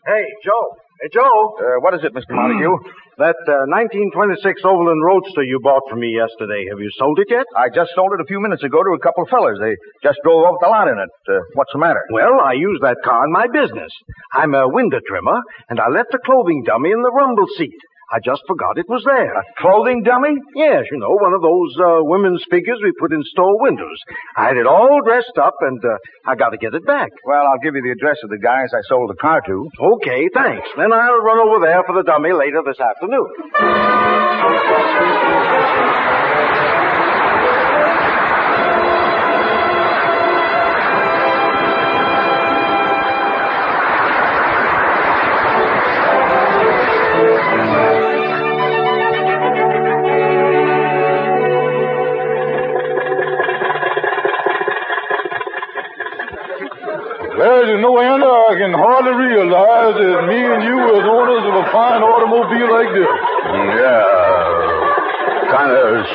Hey, 0.07 0.25
Joe. 0.43 0.65
Hey, 1.01 1.09
Joe. 1.13 1.55
Uh, 1.59 1.79
what 1.81 1.93
is 1.93 2.01
it, 2.03 2.13
Mr. 2.13 2.31
Montague? 2.31 2.77
That 3.19 3.35
uh, 3.51 3.67
1926 3.67 4.63
Overland 4.63 5.03
Roadster 5.03 5.43
you 5.43 5.59
bought 5.59 5.83
from 5.91 5.99
me 5.99 6.15
yesterday, 6.15 6.63
have 6.71 6.79
you 6.79 6.87
sold 6.95 7.19
it 7.19 7.27
yet? 7.27 7.43
I 7.51 7.67
just 7.67 7.91
sold 7.91 8.15
it 8.15 8.23
a 8.23 8.27
few 8.31 8.39
minutes 8.39 8.63
ago 8.63 8.79
to 8.79 8.95
a 8.95 9.03
couple 9.03 9.27
of 9.27 9.29
fellers. 9.29 9.59
They 9.59 9.75
just 9.99 10.23
drove 10.23 10.47
off 10.47 10.63
the 10.63 10.71
lot 10.71 10.87
in 10.87 10.95
it. 10.95 11.11
Uh, 11.27 11.43
what's 11.51 11.75
the 11.75 11.83
matter? 11.83 11.99
Well, 12.15 12.39
I 12.39 12.55
use 12.55 12.79
that 12.79 12.95
car 13.03 13.27
in 13.27 13.31
my 13.35 13.51
business. 13.51 13.91
I'm 14.31 14.55
a 14.55 14.71
window 14.71 15.03
trimmer, 15.03 15.35
and 15.67 15.83
I 15.83 15.91
left 15.91 16.15
the 16.15 16.23
clothing 16.23 16.63
dummy 16.63 16.95
in 16.95 17.03
the 17.03 17.11
rumble 17.11 17.43
seat. 17.59 17.75
I 18.11 18.17
just 18.25 18.41
forgot 18.47 18.77
it 18.77 18.89
was 18.89 19.03
there. 19.05 19.33
A 19.37 19.43
clothing 19.61 20.01
dummy? 20.01 20.33
Yes, 20.55 20.85
you 20.91 20.97
know, 20.97 21.13
one 21.21 21.33
of 21.33 21.41
those 21.45 21.71
uh, 21.77 22.01
women's 22.01 22.43
figures 22.49 22.79
we 22.81 22.91
put 22.99 23.13
in 23.13 23.21
store 23.23 23.61
windows. 23.61 23.97
I 24.35 24.47
had 24.47 24.57
it 24.57 24.65
all 24.65 25.01
dressed 25.05 25.37
up, 25.37 25.53
and 25.61 25.77
uh, 25.85 25.97
I 26.25 26.35
got 26.35 26.49
to 26.49 26.57
get 26.57 26.73
it 26.73 26.85
back. 26.85 27.09
Well, 27.23 27.45
I'll 27.45 27.61
give 27.61 27.75
you 27.75 27.83
the 27.83 27.91
address 27.93 28.17
of 28.23 28.29
the 28.31 28.39
guys 28.41 28.73
I 28.73 28.81
sold 28.89 29.09
the 29.09 29.19
car 29.21 29.41
to. 29.45 29.69
Okay, 30.01 30.27
thanks. 30.33 30.67
Then 30.75 30.91
I'll 30.91 31.21
run 31.21 31.37
over 31.47 31.65
there 31.65 31.83
for 31.85 31.93
the 31.95 32.03
dummy 32.03 32.33
later 32.33 32.61
this 32.65 32.79
afternoon. 32.79 33.29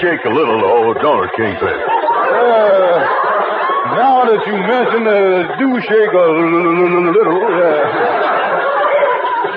Shake 0.05 0.21
a 0.29 0.33
little, 0.37 0.61
though, 0.61 0.93
don't 1.01 1.25
it, 1.25 1.33
Kingfish? 1.33 1.81
Uh, 1.81 3.01
now 3.97 4.29
that 4.29 4.45
you 4.45 4.53
mention 4.53 5.03
it, 5.09 5.49
do 5.57 5.69
shake 5.81 6.13
a 6.13 6.27
little. 6.29 7.41
Yeah. 7.57 8.45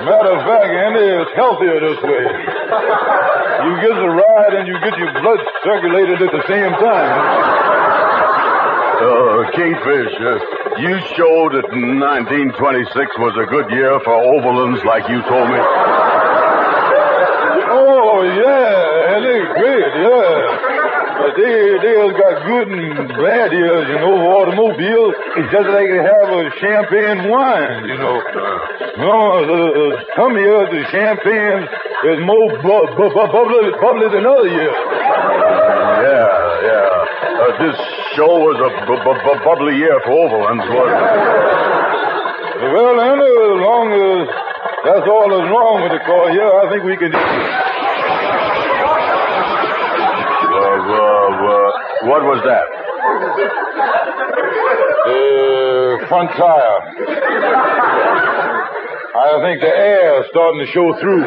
Matter 0.08 0.32
of 0.32 0.40
fact, 0.48 0.72
Andy, 0.72 1.04
it's 1.20 1.34
healthier 1.36 1.76
this 1.84 2.00
way. 2.00 2.24
You 2.24 3.72
get 3.84 3.92
the 3.92 4.08
ride 4.08 4.54
and 4.56 4.64
you 4.64 4.80
get 4.80 4.96
your 4.96 5.12
blood 5.20 5.40
circulated 5.60 6.22
at 6.24 6.32
the 6.32 6.44
same 6.48 6.72
time. 6.80 7.12
Uh, 9.04 9.52
Kingfish, 9.52 10.14
uh, 10.16 10.40
you 10.80 10.96
showed 11.12 11.52
that 11.60 11.68
1926 11.68 12.96
was 13.20 13.36
a 13.36 13.44
good 13.52 13.68
year 13.70 14.00
for 14.00 14.16
Overlands 14.16 14.80
like 14.88 15.04
you 15.12 15.20
told 15.28 15.48
me. 15.52 15.60
Oh, 17.70 18.22
yeah, 18.22 19.14
and 19.14 19.24
they're 19.24 19.50
great, 19.54 19.92
yeah. 20.02 20.58
But 21.18 21.26
they, 21.38 21.54
they 21.78 21.94
have 22.02 22.14
got 22.18 22.34
good 22.50 22.66
and 22.74 23.08
bad 23.14 23.50
years, 23.54 23.84
you 23.88 23.98
know, 24.02 24.14
automobiles. 24.34 25.14
It's 25.38 25.50
just 25.54 25.68
like 25.70 25.86
they 25.86 26.02
have 26.02 26.28
a 26.34 26.42
champagne 26.58 27.30
wine, 27.30 27.86
you 27.86 27.94
know. 27.94 28.18
No, 28.98 29.14
uh, 29.38 29.46
uh, 29.46 30.02
some 30.18 30.34
years 30.34 30.66
the 30.74 30.82
champagne 30.90 31.62
is 32.10 32.18
more 32.26 32.50
bu- 32.58 32.90
bu- 32.98 33.14
bu- 33.14 33.30
bubbly, 33.30 33.70
bubbly 33.78 34.08
than 34.10 34.26
other 34.26 34.50
years. 34.50 34.74
Yeah, 36.02 36.26
yeah. 36.66 36.86
Uh, 37.38 37.54
this 37.62 37.76
show 38.18 38.32
was 38.42 38.58
a 38.58 38.70
bu- 38.90 38.98
bu- 39.06 39.22
bu- 39.22 39.42
bubbly 39.46 39.78
year 39.78 39.94
for 40.02 40.10
Overlands, 40.18 40.66
was 40.66 40.90
Well, 42.74 42.98
Andy, 42.98 43.30
as 43.30 43.54
long 43.62 43.86
as 43.94 44.26
that's 44.82 45.06
all 45.06 45.30
that's 45.30 45.46
wrong 45.54 45.86
with 45.86 45.92
the 45.94 46.02
car 46.02 46.30
here, 46.34 46.50
I 46.50 46.66
think 46.70 46.82
we 46.82 46.96
can... 46.98 47.14
uh, 47.14 47.20
uh, 50.58 51.28
uh, 51.48 51.87
what 52.06 52.22
was 52.22 52.40
that? 52.44 52.66
Uh, 55.08 56.06
front 56.08 56.30
tire. 56.36 56.78
I 59.18 59.40
think 59.42 59.60
the 59.60 59.68
air 59.68 60.20
is 60.22 60.26
starting 60.30 60.60
to 60.64 60.72
show 60.72 60.94
through. 61.00 61.24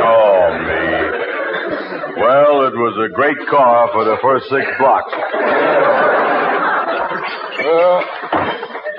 Oh, 0.00 0.42
me. 0.58 0.84
Well, 2.20 2.66
it 2.66 2.74
was 2.74 2.94
a 3.06 3.14
great 3.14 3.38
car 3.48 3.88
for 3.92 4.04
the 4.04 4.16
first 4.22 4.48
six 4.50 4.66
blocks. 4.78 5.12
Well, 7.64 8.02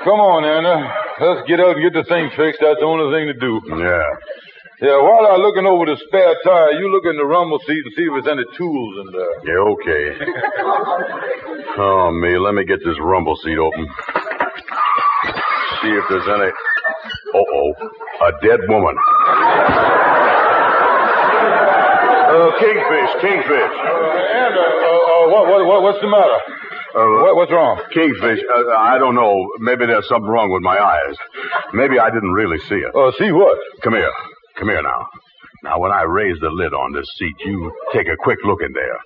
come 0.04 0.20
on, 0.20 0.44
Anna. 0.44 0.76
Let's 1.20 1.46
get 1.48 1.60
out 1.60 1.76
and 1.76 1.82
get 1.84 1.92
the 1.92 2.04
thing 2.08 2.30
fixed. 2.36 2.60
That's 2.62 2.80
the 2.80 2.86
only 2.86 3.12
thing 3.12 3.26
to 3.28 3.34
do. 3.34 3.60
Yeah. 3.76 4.08
Yeah, 4.82 4.96
while 5.02 5.26
I'm 5.28 5.40
looking 5.40 5.66
over 5.66 5.84
the 5.84 5.96
spare 6.08 6.36
tire, 6.42 6.72
you 6.80 6.90
look 6.90 7.04
in 7.04 7.16
the 7.16 7.24
rumble 7.24 7.58
seat 7.66 7.82
and 7.84 7.92
see 7.96 8.02
if 8.08 8.12
there's 8.24 8.32
any 8.32 8.44
tools 8.56 8.94
in 9.04 9.12
there. 9.12 9.34
Yeah, 9.44 9.60
okay. 9.76 10.04
Oh, 11.82 12.10
me, 12.10 12.36
let 12.36 12.52
me 12.54 12.64
get 12.64 12.80
this 12.84 12.98
rumble 13.00 13.36
seat 13.36 13.56
open. 13.56 13.86
See 15.80 15.88
if 15.94 16.04
there's 16.10 16.26
any. 16.28 16.50
Uh-oh. 17.32 17.72
A 18.26 18.32
dead 18.44 18.60
woman. 18.68 18.96
Uh, 22.30 22.50
kingfish, 22.58 23.10
kingfish. 23.22 23.70
Uh, 23.70 24.34
Anna, 24.34 24.60
uh, 24.60 24.90
uh, 24.90 25.28
what, 25.30 25.46
what, 25.48 25.66
what, 25.66 25.82
what's 25.84 26.00
the 26.00 26.08
matter? 26.08 26.40
Uh, 26.92 27.22
What, 27.22 27.36
what's 27.36 27.52
wrong? 27.52 27.80
Kingfish, 27.94 28.40
uh, 28.42 28.70
I 28.76 28.98
don't 28.98 29.14
know. 29.14 29.46
Maybe 29.60 29.86
there's 29.86 30.08
something 30.08 30.28
wrong 30.28 30.50
with 30.52 30.62
my 30.62 30.76
eyes. 30.78 31.16
Maybe 31.72 31.98
I 32.00 32.10
didn't 32.10 32.32
really 32.32 32.58
see 32.68 32.76
it. 32.82 32.94
Uh, 32.94 33.12
see 33.18 33.30
what? 33.32 33.58
Come 33.82 33.94
here. 33.94 34.10
Come 34.60 34.68
here 34.68 34.82
now. 34.82 35.08
Now, 35.64 35.80
when 35.80 35.90
I 35.90 36.02
raise 36.02 36.36
the 36.38 36.50
lid 36.50 36.74
on 36.74 36.92
this 36.92 37.08
seat, 37.16 37.32
you 37.46 37.72
take 37.94 38.08
a 38.08 38.16
quick 38.20 38.36
look 38.44 38.60
in 38.60 38.70
there. 38.74 38.98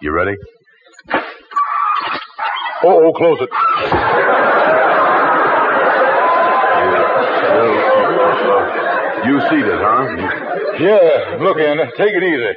You 0.00 0.12
ready? 0.12 0.36
Oh, 2.84 3.10
oh, 3.10 3.12
close 3.18 3.38
it. 3.42 3.50
You 9.26 9.40
see 9.50 9.62
this, 9.66 9.80
huh? 9.82 10.06
Yeah, 10.78 11.42
look, 11.42 11.58
Anna, 11.58 11.90
take 11.98 12.14
it 12.14 12.22
easy. 12.22 12.54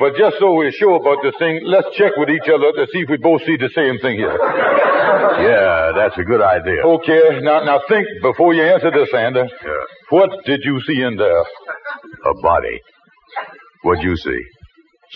But 0.00 0.16
just 0.16 0.36
so 0.40 0.54
we're 0.54 0.72
sure 0.72 0.96
about 0.96 1.22
this 1.22 1.34
thing, 1.38 1.60
let's 1.64 1.86
check 1.96 2.12
with 2.16 2.30
each 2.30 2.48
other 2.48 2.72
to 2.72 2.86
see 2.90 3.00
if 3.00 3.10
we 3.10 3.18
both 3.18 3.42
see 3.44 3.58
the 3.58 3.68
same 3.76 3.98
thing 4.00 4.16
here. 4.16 4.32
Yeah, 4.32 5.92
that's 5.94 6.16
a 6.16 6.24
good 6.24 6.40
idea. 6.40 6.82
Okay, 6.84 7.40
now, 7.42 7.62
now 7.64 7.80
think 7.86 8.06
before 8.22 8.54
you 8.54 8.62
answer 8.64 8.90
this, 8.90 9.08
Anna. 9.12 9.44
Yeah. 9.44 9.84
What 10.08 10.30
did 10.44 10.60
you 10.64 10.80
see 10.86 11.00
in 11.00 11.16
there? 11.16 11.44
A 12.24 12.34
body. 12.40 12.80
What'd 13.82 14.04
you 14.04 14.16
see? 14.16 14.40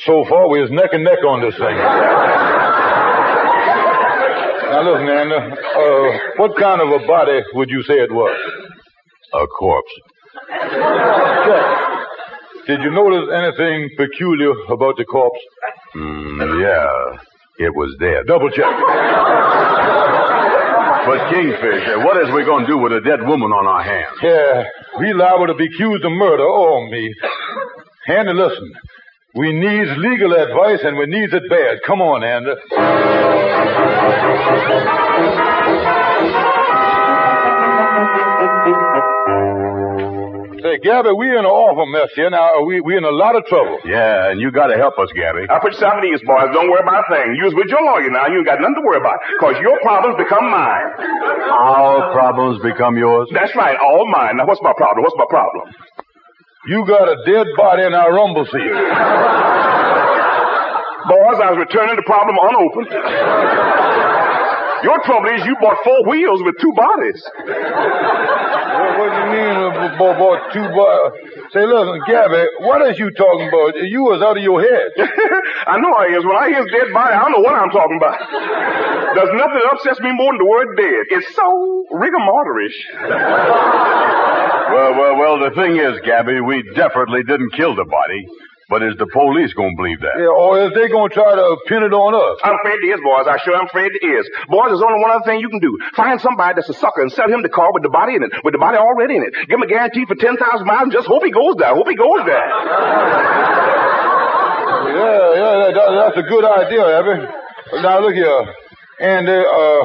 So 0.05 0.25
far, 0.29 0.49
we're 0.49 0.69
neck 0.69 0.91
and 0.93 1.05
neck 1.05 1.25
on 1.27 1.41
this 1.41 1.55
thing. 1.57 1.77
Now, 4.71 4.83
listen, 4.83 5.07
man, 5.07 5.33
uh, 5.33 6.19
what 6.37 6.57
kind 6.59 6.81
of 6.83 6.89
a 7.01 7.07
body 7.07 7.41
would 7.55 7.71
you 7.71 7.83
say 7.85 7.95
it 7.95 8.13
was? 8.13 8.37
A 9.35 9.47
corpse. 9.47 9.93
Did 12.67 12.81
you 12.83 12.91
notice 12.91 13.29
anything 13.33 13.91
peculiar 13.97 14.53
about 14.71 14.97
the 14.97 15.05
corpse? 15.05 15.39
Mm, 15.95 16.61
yeah. 16.61 17.19
It 17.59 17.75
was 17.75 17.97
dead. 17.99 18.27
Double 18.27 18.51
check. 18.51 18.67
But 21.07 21.31
Kingfish, 21.31 21.87
uh, 21.87 22.01
what 22.05 22.17
is 22.21 22.35
we 22.35 22.45
going 22.45 22.67
to 22.67 22.71
do 22.73 22.79
with 22.79 22.93
a 22.93 23.01
dead 23.01 23.23
woman 23.23 23.53
on 23.53 23.65
our 23.67 23.83
hands? 23.83 24.19
Yeah, 24.23 24.65
we 24.99 25.13
liable 25.15 25.47
to 25.47 25.55
be 25.55 25.67
accused 25.67 26.05
of 26.05 26.11
murder. 26.11 26.43
Oh, 26.43 26.85
me. 26.91 27.15
Andy, 28.09 28.33
listen. 28.33 28.73
We 29.35 29.53
needs 29.53 29.91
legal 29.99 30.33
advice 30.33 30.81
and 30.83 30.99
we 30.99 31.07
needs 31.07 31.33
it 31.33 31.49
bad. 31.49 31.79
Come 31.87 32.01
on, 32.03 32.25
Andy. 32.25 32.55
Say, 40.77 40.85
Gabby, 40.85 41.09
we 41.17 41.31
in 41.33 41.41
an 41.41 41.47
awful 41.49 41.87
mess 41.87 42.11
here 42.15 42.29
now. 42.29 42.61
Uh, 42.61 42.65
we 42.65 42.81
we 42.81 42.97
in 42.97 43.05
a 43.05 43.11
lot 43.11 43.37
of 43.37 43.45
trouble. 43.47 43.79
Yeah, 43.85 44.31
and 44.31 44.41
you 44.41 44.53
got 44.53 44.67
to 44.69 44.77
help 44.77 44.99
us, 44.99 45.09
Gabby. 45.17 45.49
I 45.49 45.59
put 45.59 45.73
some 45.75 45.97
of 45.97 46.03
these 46.05 46.21
boys. 46.21 46.53
Don't 46.53 46.69
worry 46.69 46.85
about 46.85 47.09
a 47.09 47.15
thing. 47.17 47.33
You 47.41 47.45
was 47.49 47.55
with 47.57 47.69
your 47.73 47.81
lawyer 47.81 48.11
now. 48.13 48.29
You 48.29 48.45
ain't 48.45 48.47
got 48.47 48.61
nothing 48.61 48.77
to 48.77 48.85
worry 48.85 49.01
about. 49.01 49.17
Cause 49.41 49.57
your 49.61 49.81
problems 49.81 50.21
become 50.21 50.45
mine. 50.51 50.89
Our 51.49 52.13
problems 52.13 52.61
become 52.61 52.97
yours? 52.97 53.29
That's 53.33 53.57
right. 53.57 53.77
All 53.81 54.05
mine. 54.11 54.37
Now 54.37 54.45
what's 54.47 54.61
my 54.61 54.75
problem? 54.77 55.01
What's 55.05 55.17
my 55.17 55.27
problem? 55.31 55.65
You 56.69 56.85
got 56.85 57.09
a 57.09 57.17
dead 57.25 57.47
body 57.57 57.83
in 57.85 57.95
our 57.95 58.13
rumble 58.13 58.45
seat. 58.45 58.73
Boys, 61.09 61.39
I 61.41 61.55
was 61.55 61.59
returning 61.63 61.97
the 61.97 62.03
problem 62.05 62.37
unopened. 62.37 62.91
Your 64.83 65.01
trouble 65.05 65.31
is 65.31 65.45
you 65.47 65.57
bought 65.61 65.79
four 65.85 66.05
wheels 66.09 66.43
with 66.45 66.57
two 66.61 66.73
bodies. 66.77 67.23
Well, 67.47 68.93
what 68.99 69.09
do 69.09 69.19
you 69.25 69.29
mean, 69.33 69.57
uh, 69.57 69.97
boy, 69.97 70.37
two 70.53 70.69
boy? 70.69 70.97
Say, 71.53 71.65
listen, 71.65 72.01
Gabby, 72.07 72.45
what 72.61 72.85
is 72.91 72.99
you 72.99 73.11
talking 73.11 73.49
about? 73.49 73.77
You 73.89 74.03
was 74.05 74.21
out 74.21 74.37
of 74.37 74.43
your 74.43 74.61
head. 74.61 74.91
I 75.67 75.79
know 75.81 75.93
I 75.97 76.13
is. 76.13 76.25
When 76.25 76.37
I 76.37 76.49
hear 76.49 76.65
dead 76.67 76.93
body, 76.93 77.15
I 77.15 77.23
don't 77.25 77.33
know 77.33 77.45
what 77.45 77.55
I'm 77.57 77.71
talking 77.71 77.97
about. 77.97 78.19
There's 79.17 79.33
nothing 79.33 79.61
that 79.65 79.73
upsets 79.73 80.01
me 80.01 80.13
more 80.13 80.33
than 80.33 80.39
the 80.45 80.51
word 80.51 80.77
dead. 80.77 81.05
It's 81.09 81.35
so 81.35 81.85
rigor 81.97 82.21
mortarish. 82.21 82.77
Well, 84.77 84.93
well, 84.99 85.17
well, 85.17 85.37
the 85.49 85.55
thing 85.55 85.77
is, 85.77 86.01
Gabby, 86.05 86.41
we 86.41 86.63
definitely 86.75 87.23
didn't 87.25 87.53
kill 87.55 87.75
the 87.75 87.85
body. 87.85 88.27
But 88.69 88.83
is 88.83 88.99
the 88.99 89.07
police 89.07 89.55
going 89.55 89.75
to 89.75 89.79
believe 89.79 90.03
that? 90.03 90.19
Yeah, 90.19 90.27
or 90.27 90.59
is 90.67 90.75
they 90.75 90.91
going 90.91 91.07
to 91.07 91.15
try 91.15 91.39
to 91.39 91.47
pin 91.71 91.87
it 91.87 91.95
on 91.95 92.19
us? 92.19 92.43
I'm 92.43 92.59
afraid 92.59 92.83
it 92.83 92.99
is, 92.99 93.01
boys. 93.01 93.31
I 93.31 93.39
sure 93.39 93.55
am 93.55 93.71
afraid 93.71 93.95
it 93.95 94.03
is. 94.03 94.27
Boys, 94.51 94.75
there's 94.75 94.83
only 94.83 94.99
one 94.99 95.15
other 95.15 95.23
thing 95.23 95.39
you 95.39 95.47
can 95.47 95.63
do. 95.63 95.71
Find 95.95 96.19
somebody 96.19 96.59
that's 96.59 96.67
a 96.67 96.75
sucker 96.75 97.07
and 97.07 97.15
sell 97.15 97.31
him 97.31 97.47
the 97.47 97.49
car 97.49 97.71
with 97.71 97.87
the 97.87 97.95
body 97.95 98.19
in 98.19 98.27
it, 98.27 98.35
with 98.43 98.59
the 98.59 98.63
body 98.63 98.75
already 98.75 99.23
in 99.23 99.23
it. 99.23 99.39
Give 99.47 99.55
him 99.55 99.63
a 99.63 99.71
guarantee 99.71 100.03
for 100.03 100.19
10,000 100.19 100.67
miles 100.67 100.91
and 100.91 100.93
just 100.93 101.07
hope 101.07 101.23
he 101.23 101.31
goes 101.31 101.55
there. 101.63 101.71
Hope 101.79 101.87
he 101.87 101.95
goes 101.95 102.27
there. 102.27 102.49
Yeah, 104.99 105.23
yeah, 105.39 105.55
that, 105.71 105.89
that's 105.95 106.19
a 106.19 106.27
good 106.27 106.43
idea, 106.43 106.83
Abby. 106.83 107.23
Now, 107.87 108.03
look 108.03 108.19
here. 108.19 108.51
And, 108.99 109.29
uh, 109.31 109.47
uh, 109.47 109.83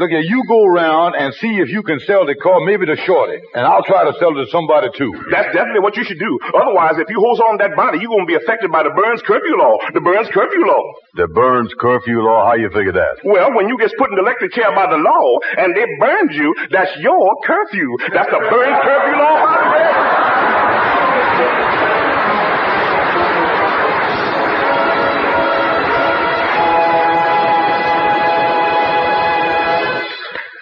look 0.00 0.10
here, 0.10 0.24
you 0.24 0.42
go 0.48 0.64
around 0.64 1.14
and 1.14 1.34
see 1.34 1.60
if 1.60 1.68
you 1.68 1.82
can 1.84 2.00
sell 2.00 2.24
the 2.24 2.34
car, 2.34 2.64
maybe 2.64 2.86
to 2.86 2.96
Shorty. 3.04 3.36
And 3.54 3.66
I'll 3.68 3.84
try 3.84 4.08
to 4.08 4.16
sell 4.18 4.32
it 4.32 4.44
to 4.44 4.50
somebody, 4.50 4.88
too. 4.96 5.12
That's 5.30 5.52
definitely 5.52 5.84
what 5.84 5.96
you 5.96 6.04
should 6.04 6.18
do. 6.18 6.32
Otherwise, 6.56 6.96
if 6.96 7.12
you 7.12 7.20
hold 7.20 7.38
on 7.44 7.58
to 7.60 7.68
that 7.68 7.76
body, 7.76 8.00
you're 8.00 8.08
going 8.08 8.24
to 8.24 8.32
be 8.32 8.40
affected 8.40 8.72
by 8.72 8.82
the 8.82 8.90
Burns 8.96 9.20
curfew 9.22 9.60
law. 9.60 9.76
The 9.92 10.00
Burns 10.00 10.32
curfew 10.32 10.64
law. 10.64 10.82
The 11.14 11.28
Burns 11.28 11.74
curfew 11.78 12.24
law, 12.24 12.48
how 12.48 12.54
you 12.56 12.70
figure 12.72 12.96
that? 12.96 13.20
Well, 13.24 13.52
when 13.52 13.68
you 13.68 13.76
gets 13.76 13.92
put 14.00 14.08
in 14.08 14.16
the 14.16 14.24
electric 14.24 14.56
chair 14.56 14.72
by 14.72 14.88
the 14.88 14.96
law 14.96 15.38
and 15.60 15.76
they 15.76 15.84
burned 16.00 16.32
you, 16.32 16.54
that's 16.72 16.96
your 16.98 17.36
curfew. 17.44 17.88
That's 18.16 18.30
the 18.32 18.40
Burns 18.48 18.80
curfew 18.80 19.16
law. 19.20 19.38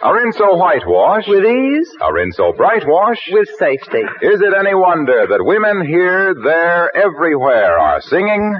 A 0.00 0.08
Rinso 0.14 0.56
whitewash. 0.56 1.26
With 1.26 1.44
ease, 1.44 1.90
A 2.00 2.12
Rinso 2.12 2.52
brightwash. 2.56 3.18
with 3.32 3.48
safety. 3.58 4.02
Is 4.22 4.40
it 4.40 4.54
any 4.56 4.74
wonder 4.74 5.26
that 5.28 5.42
women 5.44 5.84
here, 5.86 6.34
there, 6.34 6.94
everywhere 6.96 7.78
are 7.78 8.00
singing? 8.02 8.54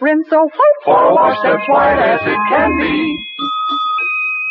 Rinso 0.00 0.44
white. 0.48 0.78
For 0.84 1.04
a 1.04 1.14
wash 1.14 1.36
that's 1.42 1.68
white 1.68 1.98
as 2.00 2.20
it 2.24 2.38
can 2.48 2.70
be. 2.78 3.16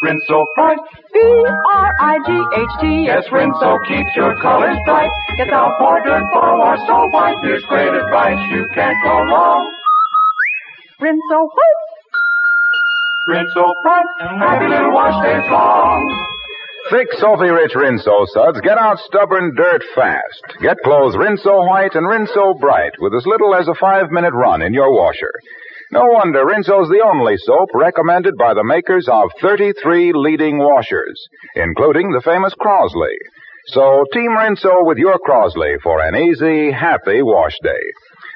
Rinso 0.04 0.46
bright. 0.56 0.78
B-R-I-G-H-T. 1.14 3.06
Yes, 3.06 3.26
Rinso 3.32 3.80
keeps 3.88 4.10
your 4.16 4.36
colors 4.42 4.78
bright. 4.86 5.10
Get 5.38 5.50
out 5.52 5.80
for 5.80 6.00
dirt 6.06 6.24
for 6.32 6.48
a 6.50 6.58
wash 6.60 6.80
so 6.86 7.08
white. 7.10 7.38
Here's 7.42 7.64
great 7.66 7.90
advice. 7.94 8.38
You 8.52 8.68
can't 8.76 8.98
go 9.04 9.18
wrong. 9.34 9.72
Rinso 11.02 11.50
white. 11.50 11.85
Rinso 13.28 13.74
bright. 13.82 14.06
Happy 14.20 14.68
little 14.70 14.94
wash 14.94 15.26
days 15.26 15.50
long. 15.50 16.26
Thick, 16.92 17.08
soapy 17.18 17.50
rich 17.50 17.74
Rinso 17.74 18.28
suds 18.28 18.62
get 18.62 18.78
out 18.78 19.00
stubborn 19.00 19.56
dirt 19.56 19.82
fast. 19.96 20.62
Get 20.62 20.78
clothes 20.84 21.16
Rinso 21.16 21.66
white 21.66 21.96
and 21.96 22.06
Rinso 22.06 22.54
bright 22.60 22.94
with 23.00 23.16
as 23.16 23.26
little 23.26 23.56
as 23.56 23.68
a 23.68 23.74
five 23.74 24.12
minute 24.12 24.34
run 24.34 24.62
in 24.62 24.76
your 24.76 24.94
washer. 24.94 25.32
No 25.92 26.06
wonder 26.06 26.46
Rinso's 26.46 26.90
the 26.90 27.02
only 27.04 27.38
soap 27.38 27.70
recommended 27.74 28.38
by 28.38 28.54
the 28.54 28.64
makers 28.64 29.08
of 29.10 29.32
33 29.42 30.14
leading 30.14 30.60
washers, 30.60 31.20
including 31.56 32.12
the 32.12 32.22
famous 32.22 32.54
Crosley. 32.62 33.18
So 33.74 34.06
Team 34.14 34.38
Rinso 34.38 34.86
with 34.86 35.00
your 35.00 35.18
Crosley 35.18 35.82
for 35.82 36.00
an 36.00 36.16
easy, 36.16 36.72
happy 36.72 37.24
wash 37.24 37.58
day. 37.64 37.82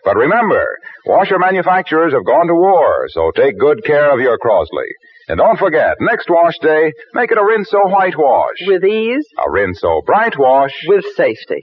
But 0.05 0.15
remember, 0.15 0.65
washer 1.05 1.37
manufacturers 1.39 2.13
have 2.13 2.25
gone 2.25 2.47
to 2.47 2.53
war, 2.55 3.05
so 3.09 3.31
take 3.35 3.57
good 3.59 3.83
care 3.83 4.11
of 4.13 4.19
your 4.19 4.37
Crosley. 4.37 4.89
And 5.27 5.37
don't 5.37 5.59
forget, 5.59 5.97
next 5.99 6.27
wash 6.29 6.57
day, 6.59 6.91
make 7.13 7.31
it 7.31 7.37
a 7.37 7.41
Rinso 7.41 7.91
whitewash. 7.91 8.57
With 8.65 8.83
ease, 8.83 9.27
A 9.45 9.49
Rinso 9.49 10.03
bright 10.05 10.37
wash. 10.37 10.73
with 10.87 11.05
safety. 11.15 11.61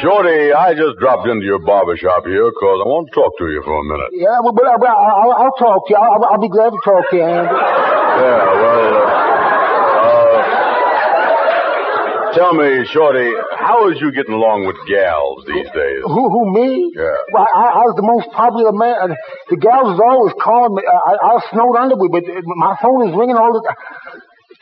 Shorty, 0.00 0.52
I 0.52 0.74
just 0.74 0.96
dropped 0.98 1.26
into 1.28 1.44
your 1.44 1.58
barber 1.60 1.96
shop 1.96 2.24
here 2.26 2.50
'cause 2.52 2.78
I 2.80 2.86
want 2.88 3.08
to 3.10 3.14
talk 3.14 3.32
to 3.38 3.46
you 3.50 3.62
for 3.62 3.74
a 3.76 3.84
minute. 3.84 4.10
Yeah, 4.12 4.38
but, 4.42 4.54
but, 4.54 4.64
but 4.80 4.88
I'll, 4.88 5.32
I'll 5.32 5.56
talk 5.58 5.86
to 5.86 5.90
you. 5.92 5.98
I'll, 6.00 6.24
I'll 6.24 6.40
be 6.40 6.48
glad 6.48 6.70
to 6.70 6.78
talk 6.84 7.04
to 7.10 7.16
you, 7.16 7.22
Andy. 7.22 7.50
Yeah, 7.52 8.44
well, 8.62 8.94
uh, 9.02 10.12
uh, 12.22 12.32
tell 12.34 12.54
me, 12.54 12.84
Shorty, 12.86 13.32
how 13.58 13.88
is 13.90 14.00
you 14.00 14.12
getting 14.12 14.34
along 14.34 14.66
with 14.66 14.76
gals 14.88 15.44
these 15.46 15.68
days? 15.74 16.00
Who, 16.04 16.22
who, 16.30 16.52
me? 16.52 16.92
Yeah. 16.96 17.16
Well, 17.32 17.48
I, 17.54 17.64
I 17.80 17.84
was 17.88 17.94
the 17.96 18.06
most 18.06 18.30
popular 18.32 18.72
man. 18.72 19.16
The 19.50 19.56
gals 19.56 19.94
is 19.94 20.00
always 20.00 20.32
calling 20.40 20.74
me. 20.74 20.82
I, 20.86 21.12
I 21.20 21.32
was 21.36 21.44
snowed 21.52 21.76
under, 21.76 21.96
but 21.96 22.10
my 22.56 22.76
phone 22.80 23.08
is 23.08 23.14
ringing 23.16 23.36
all 23.36 23.52
the 23.52 23.62
time. 23.66 23.76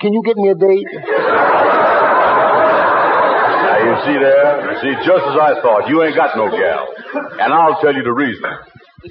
Can 0.00 0.12
you 0.12 0.22
get 0.24 0.36
me 0.36 0.48
a 0.48 0.54
date? 0.54 0.86
You 3.80 3.94
see 4.04 4.16
there? 4.20 4.72
You 4.72 4.76
see, 4.84 4.94
just 5.06 5.24
as 5.24 5.36
I 5.40 5.60
thought, 5.62 5.88
you 5.88 6.02
ain't 6.02 6.16
got 6.16 6.36
no 6.36 6.50
gal. 6.50 6.84
And 7.40 7.52
I'll 7.52 7.80
tell 7.80 7.94
you 7.94 8.02
the 8.02 8.12
reason. 8.12 8.44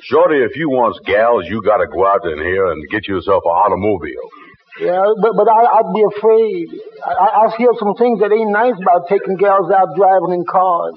Shorty, 0.04 0.38
if 0.46 0.56
you 0.56 0.70
want 0.70 1.04
gals, 1.06 1.46
you 1.48 1.62
gotta 1.66 1.88
go 1.88 2.06
out 2.06 2.24
in 2.26 2.38
here 2.38 2.72
and 2.72 2.78
get 2.90 3.08
yourself 3.08 3.42
an 3.46 3.52
automobile. 3.52 4.30
Yeah, 4.80 5.02
but 5.22 5.34
but 5.36 5.50
I, 5.50 5.82
I'd 5.82 5.92
be 5.94 6.04
afraid. 6.16 6.68
I, 7.04 7.12
I, 7.12 7.28
I've 7.44 7.54
heard 7.58 7.76
some 7.80 7.96
things 7.96 8.20
that 8.22 8.32
ain't 8.32 8.52
nice 8.52 8.78
about 8.80 9.10
taking 9.10 9.36
gals 9.36 9.72
out 9.72 9.90
driving 9.98 10.40
in 10.40 10.46
cars. 10.46 10.96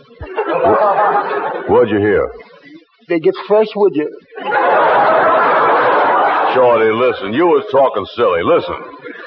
What'd 1.68 1.90
you 1.90 1.98
hear? 1.98 2.30
They 3.08 3.18
get 3.18 3.34
fresh 3.48 3.68
with 3.74 3.94
you. 3.96 4.08
Shorty, 6.54 6.90
listen, 6.92 7.32
you 7.32 7.46
was 7.46 7.64
talking 7.72 8.04
silly. 8.14 8.42
Listen, 8.44 8.76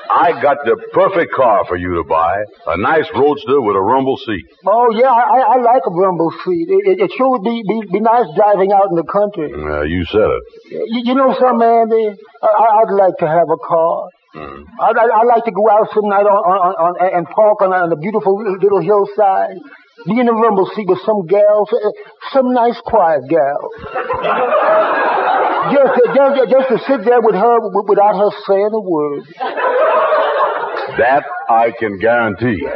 I 0.10 0.38
got 0.42 0.58
the 0.66 0.78
perfect 0.94 1.34
car 1.34 1.66
for 1.68 1.76
you 1.78 1.96
to 1.96 2.04
buy. 2.04 2.38
A 2.68 2.78
nice 2.78 3.06
roadster 3.16 3.60
with 3.62 3.76
a 3.76 3.82
rumble 3.82 4.18
seat. 4.18 4.46
Oh 4.66 4.90
yeah, 4.94 5.10
I, 5.10 5.56
I 5.56 5.58
like 5.62 5.82
a 5.86 5.92
rumble 5.94 6.32
seat. 6.46 6.68
It, 6.70 6.82
it, 6.86 6.96
it 7.06 7.12
sure 7.18 7.30
would 7.34 7.44
be, 7.44 7.64
be 7.68 7.98
be 7.98 8.00
nice 8.00 8.26
driving 8.36 8.72
out 8.72 8.90
in 8.92 8.96
the 8.96 9.08
country. 9.10 9.50
Uh, 9.54 9.82
you 9.90 10.06
said 10.06 10.30
it. 10.30 10.44
You, 10.70 11.02
you 11.12 11.16
know 11.16 11.34
something, 11.40 11.66
Andy? 11.66 12.14
I, 12.44 12.48
I- 12.48 12.74
I'd 12.86 12.94
like 12.94 13.18
to 13.20 13.28
have 13.28 13.50
a 13.50 13.58
car. 13.66 14.10
I'd, 14.36 14.98
I'd, 15.00 15.10
I'd 15.10 15.28
like 15.32 15.46
to 15.46 15.52
go 15.56 15.70
out 15.72 15.88
some 15.96 16.10
night 16.12 16.28
on, 16.28 16.36
on, 16.44 16.74
on, 16.76 16.94
and 17.00 17.26
park 17.32 17.62
on 17.64 17.72
a, 17.72 17.88
on 17.88 17.92
a 17.92 17.96
beautiful 17.96 18.36
little 18.36 18.82
hillside 18.84 19.56
be 20.04 20.20
in 20.20 20.26
the 20.26 20.34
rumble 20.34 20.68
seat 20.76 20.88
with 20.88 21.00
some 21.06 21.26
gals, 21.26 21.72
eh, 21.72 21.92
some 22.34 22.52
nice 22.52 22.76
quiet 22.84 23.24
gal. 23.32 23.70
just, 25.72 25.96
just, 26.12 26.52
just 26.52 26.68
to 26.68 26.78
sit 26.84 27.06
there 27.08 27.22
with 27.24 27.36
her 27.36 27.56
without 27.88 28.20
her 28.20 28.30
saying 28.44 28.76
a 28.76 28.82
word. 28.84 29.24
That 31.00 31.24
I 31.50 31.72
can 31.80 31.98
guarantee. 32.00 32.60
yeah, 32.60 32.76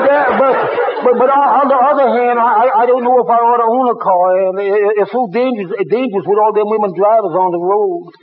that, 0.00 0.26
but, 0.40 0.56
but, 1.04 1.14
but 1.20 1.28
I, 1.28 1.60
I, 1.60 1.89
hand, 2.30 2.38
I, 2.38 2.70
I 2.70 2.86
don't 2.86 3.02
know 3.02 3.18
if 3.18 3.26
I 3.26 3.38
ought 3.42 3.58
to 3.58 3.66
own 3.66 3.90
a 3.90 3.98
car, 3.98 4.54
it's 5.02 5.10
so 5.10 5.26
dangerous, 5.34 5.74
dangerous 5.90 6.22
with 6.22 6.38
all 6.38 6.54
them 6.54 6.70
women 6.70 6.94
drivers 6.94 7.34
on 7.34 7.50
the 7.50 7.58
road. 7.58 8.14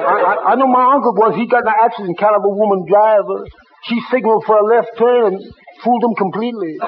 I, 0.00 0.16
I, 0.16 0.32
I 0.52 0.54
know 0.56 0.66
my 0.66 0.96
uncle 0.96 1.12
was, 1.12 1.36
he 1.36 1.44
got 1.44 1.62
in 1.62 1.68
an 1.68 1.76
accident, 1.76 2.16
kind 2.16 2.34
of 2.34 2.42
a 2.42 2.52
woman 2.52 2.88
driver. 2.88 3.44
She 3.84 4.00
signaled 4.10 4.44
for 4.48 4.56
a 4.56 4.64
left 4.64 4.96
turn 4.96 5.32
and 5.32 5.36
fooled 5.84 6.04
him 6.04 6.14
completely. 6.16 6.80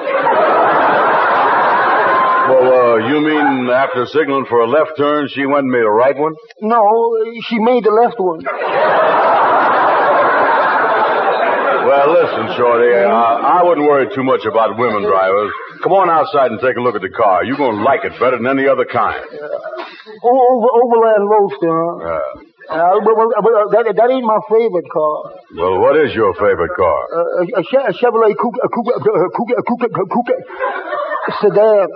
Well, 2.43 2.67
uh, 2.67 2.97
you 3.07 3.21
mean 3.21 3.69
after 3.71 4.05
signaling 4.05 4.45
for 4.49 4.59
a 4.61 4.67
left 4.67 4.97
turn, 4.97 5.29
she 5.29 5.45
went 5.45 5.63
and 5.63 5.71
made 5.71 5.85
a 5.85 5.89
right 5.89 6.17
one? 6.17 6.33
No, 6.61 6.83
she 7.47 7.57
made 7.57 7.85
the 7.85 7.91
left 7.91 8.19
one. 8.19 8.43
Well, 11.93 12.09
listen, 12.09 12.57
Shorty, 12.57 12.89
I, 13.05 13.61
I 13.61 13.63
wouldn't 13.63 13.85
worry 13.85 14.09
too 14.17 14.25
much 14.25 14.41
about 14.49 14.81
women 14.81 15.05
drivers. 15.05 15.53
Come 15.85 15.93
on 15.93 16.09
outside 16.09 16.49
and 16.49 16.57
take 16.57 16.73
a 16.73 16.81
look 16.81 16.97
at 16.97 17.05
the 17.05 17.13
car. 17.13 17.45
You're 17.45 17.57
going 17.57 17.77
to 17.77 17.83
like 17.85 18.01
it 18.01 18.17
better 18.17 18.41
than 18.41 18.49
any 18.49 18.65
other 18.65 18.85
kind. 18.89 19.21
Oh, 19.21 20.37
over, 20.57 20.69
Overland 20.73 21.29
Roadster, 21.29 21.69
huh? 21.69 21.93
Yeah. 22.01 22.17
Uh, 22.73 22.97
but, 22.97 23.13
but, 23.13 23.29
but, 23.45 23.53
uh, 23.53 23.69
that, 23.77 23.93
that 23.93 24.09
ain't 24.09 24.25
my 24.25 24.41
favorite 24.49 24.89
car. 24.89 25.37
Well, 25.53 25.85
what 25.85 25.93
is 26.01 26.17
your 26.17 26.33
favorite 26.33 26.73
car? 26.73 26.99
Uh, 27.13 27.45
a, 27.45 27.61
a 27.61 27.93
Chevrolet 27.93 28.33
Coupe, 28.41 28.57
a 28.57 28.69
Coupe, 28.73 28.89
a 28.89 28.99
Coupe, 29.29 29.53
a 29.53 29.61
Coupe, 29.61 29.85
a 29.85 30.05
Coupe, 30.09 30.33
sedan. 31.45 31.93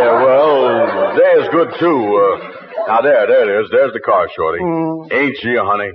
Yeah, 0.00 0.16
well, 0.16 1.12
there's 1.12 1.44
good 1.52 1.76
too. 1.76 2.00
Uh, 2.16 2.40
now 2.88 3.00
there, 3.04 3.26
there 3.28 3.44
it 3.44 3.64
is. 3.64 3.70
There's 3.70 3.92
the 3.92 4.00
car, 4.00 4.30
Shorty. 4.34 4.64
Mm. 4.64 5.12
Ain't 5.12 5.36
she, 5.44 5.52
honey? 5.60 5.92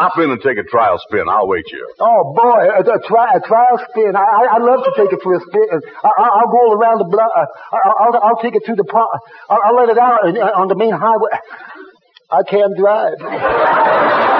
Hop 0.00 0.16
in 0.16 0.30
and 0.30 0.40
take 0.40 0.56
a 0.56 0.62
trial 0.64 0.98
spin. 0.98 1.28
I'll 1.28 1.46
wait 1.46 1.70
you. 1.70 1.84
Oh 2.00 2.32
boy, 2.32 2.72
a, 2.72 2.80
a, 2.80 2.98
tri- 3.04 3.36
a 3.36 3.40
trial 3.44 3.76
spin. 3.90 4.16
I, 4.16 4.24
I, 4.24 4.56
I'd 4.56 4.62
love 4.62 4.80
to 4.88 4.92
take 4.96 5.12
it 5.12 5.20
for 5.22 5.34
a 5.36 5.40
spin. 5.40 5.68
I, 6.02 6.08
I, 6.08 6.28
I'll 6.40 6.48
go 6.48 6.72
around 6.72 7.00
the 7.04 7.08
block. 7.10 7.28
Uh, 7.36 7.44
I, 7.44 7.76
I'll, 8.00 8.16
I'll 8.32 8.40
take 8.40 8.54
it 8.54 8.64
through 8.64 8.76
the 8.76 8.84
park. 8.84 9.10
I'll, 9.50 9.60
I'll 9.62 9.76
let 9.76 9.90
it 9.90 9.98
out 9.98 10.24
on 10.56 10.68
the 10.68 10.74
main 10.74 10.94
highway. 10.96 11.36
I 12.30 12.42
can't 12.48 12.74
drive. 12.78 13.20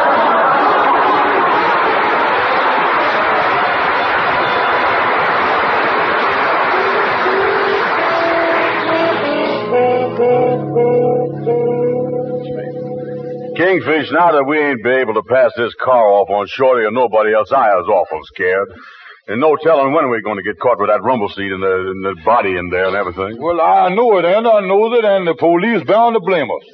Kingfish, 13.61 14.09
now 14.11 14.33
that 14.33 14.49
we 14.49 14.57
ain't 14.57 14.83
be 14.83 15.05
able 15.05 15.12
to 15.12 15.23
pass 15.23 15.53
this 15.55 15.75
car 15.77 16.09
off 16.09 16.31
on 16.31 16.49
Shorty 16.49 16.88
or 16.88 16.90
nobody 16.90 17.35
else, 17.35 17.53
I 17.53 17.77
was 17.77 17.85
awful 17.92 18.25
scared. 18.33 18.73
And 19.29 19.38
no 19.38 19.55
telling 19.61 19.92
when 19.92 20.09
we're 20.09 20.25
going 20.25 20.40
to 20.40 20.42
get 20.42 20.59
caught 20.59 20.81
with 20.81 20.88
that 20.88 21.05
rumble 21.05 21.29
seat 21.29 21.53
and 21.53 21.62
the, 21.62 21.92
and 21.92 22.01
the 22.01 22.16
body 22.25 22.57
in 22.57 22.70
there 22.70 22.88
and 22.88 22.96
everything. 22.96 23.37
Well, 23.37 23.61
I 23.61 23.92
know 23.92 24.16
it, 24.16 24.25
and 24.25 24.49
I 24.49 24.64
know 24.64 24.88
it, 24.96 25.05
and 25.05 25.29
the 25.29 25.37
police 25.37 25.85
bound 25.85 26.16
to 26.16 26.25
blame 26.25 26.49
us. 26.49 26.64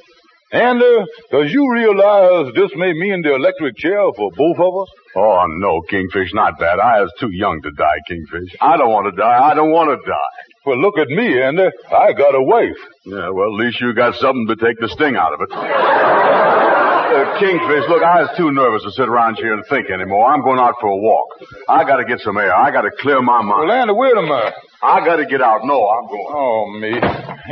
And, 0.53 0.81
uh, 0.81 1.03
does 1.29 1.51
you 1.51 1.67
realize 1.69 2.55
this 2.55 2.71
may 2.79 2.93
mean 2.95 3.19
the 3.21 3.35
electric 3.35 3.75
chair 3.75 4.07
for 4.15 4.31
both 4.31 4.55
of 4.55 4.71
us? 4.79 4.89
Oh, 5.17 5.43
no, 5.59 5.81
Kingfish, 5.91 6.31
not 6.31 6.55
that. 6.63 6.79
I 6.79 7.01
was 7.03 7.11
too 7.19 7.35
young 7.35 7.59
to 7.63 7.71
die, 7.75 7.99
Kingfish. 8.07 8.55
I 8.61 8.77
don't 8.77 8.95
want 8.95 9.11
to 9.11 9.15
die. 9.19 9.51
I 9.51 9.53
don't 9.53 9.75
want 9.75 9.91
to 9.91 9.99
die. 10.07 10.46
Well, 10.67 10.81
look 10.81 10.97
at 10.97 11.07
me, 11.07 11.41
and 11.41 11.57
uh, 11.57 11.71
I 11.95 12.11
got 12.11 12.35
a 12.35 12.43
wife. 12.43 12.75
Yeah, 13.05 13.29
well, 13.29 13.55
at 13.55 13.63
least 13.63 13.79
you 13.79 13.93
got 13.93 14.15
something 14.15 14.47
to 14.47 14.55
take 14.57 14.77
the 14.81 14.89
sting 14.89 15.15
out 15.15 15.31
of 15.33 15.39
it. 15.39 15.49
Uh, 17.07 17.39
Kingfish, 17.39 17.87
look, 17.89 18.03
I 18.03 18.21
was 18.21 18.37
too 18.37 18.51
nervous 18.51 18.83
to 18.83 18.91
sit 18.91 19.07
around 19.09 19.37
here 19.37 19.53
and 19.53 19.65
think 19.71 19.89
anymore. 19.89 20.27
I'm 20.27 20.43
going 20.43 20.59
out 20.59 20.75
for 20.79 20.89
a 20.89 20.97
walk. 20.97 21.25
I 21.67 21.83
got 21.83 21.97
to 21.97 22.05
get 22.05 22.19
some 22.19 22.37
air. 22.37 22.53
I 22.53 22.69
got 22.69 22.81
to 22.81 22.91
clear 22.99 23.21
my 23.21 23.41
mind. 23.41 23.69
Well, 23.69 23.71
Andy, 23.71 23.93
wait 23.93 24.15
a 24.17 24.21
minute. 24.21 24.53
I 24.83 25.03
got 25.03 25.15
to 25.15 25.25
get 25.25 25.41
out. 25.41 25.61
No, 25.63 25.87
I'm 25.87 26.05
going. 26.05 26.27
Oh, 26.29 26.77
me. 26.77 26.93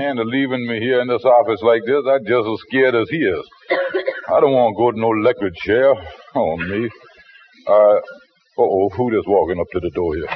Andy 0.03 0.23
leaving 0.25 0.67
me 0.67 0.79
here 0.81 0.99
in 1.01 1.07
this 1.07 1.23
office 1.23 1.61
like 1.63 1.81
this, 1.87 2.03
I'm 2.05 2.25
just 2.27 2.45
as 2.45 2.59
scared 2.67 2.93
as 2.93 3.09
he 3.09 3.17
is. 3.17 3.43
I 4.27 4.39
don't 4.43 4.51
want 4.53 4.75
to 4.75 4.77
go 4.77 4.91
to 4.91 4.99
no 4.99 5.13
electric 5.13 5.55
chair. 5.63 5.95
Oh, 6.35 6.57
me. 6.57 6.89
Uh, 7.65 7.95
uh-oh, 8.59 8.89
who 8.89 9.11
just 9.15 9.27
walking 9.27 9.59
up 9.59 9.67
to 9.71 9.79
the 9.79 9.89
door 9.91 10.15
here? 10.15 10.27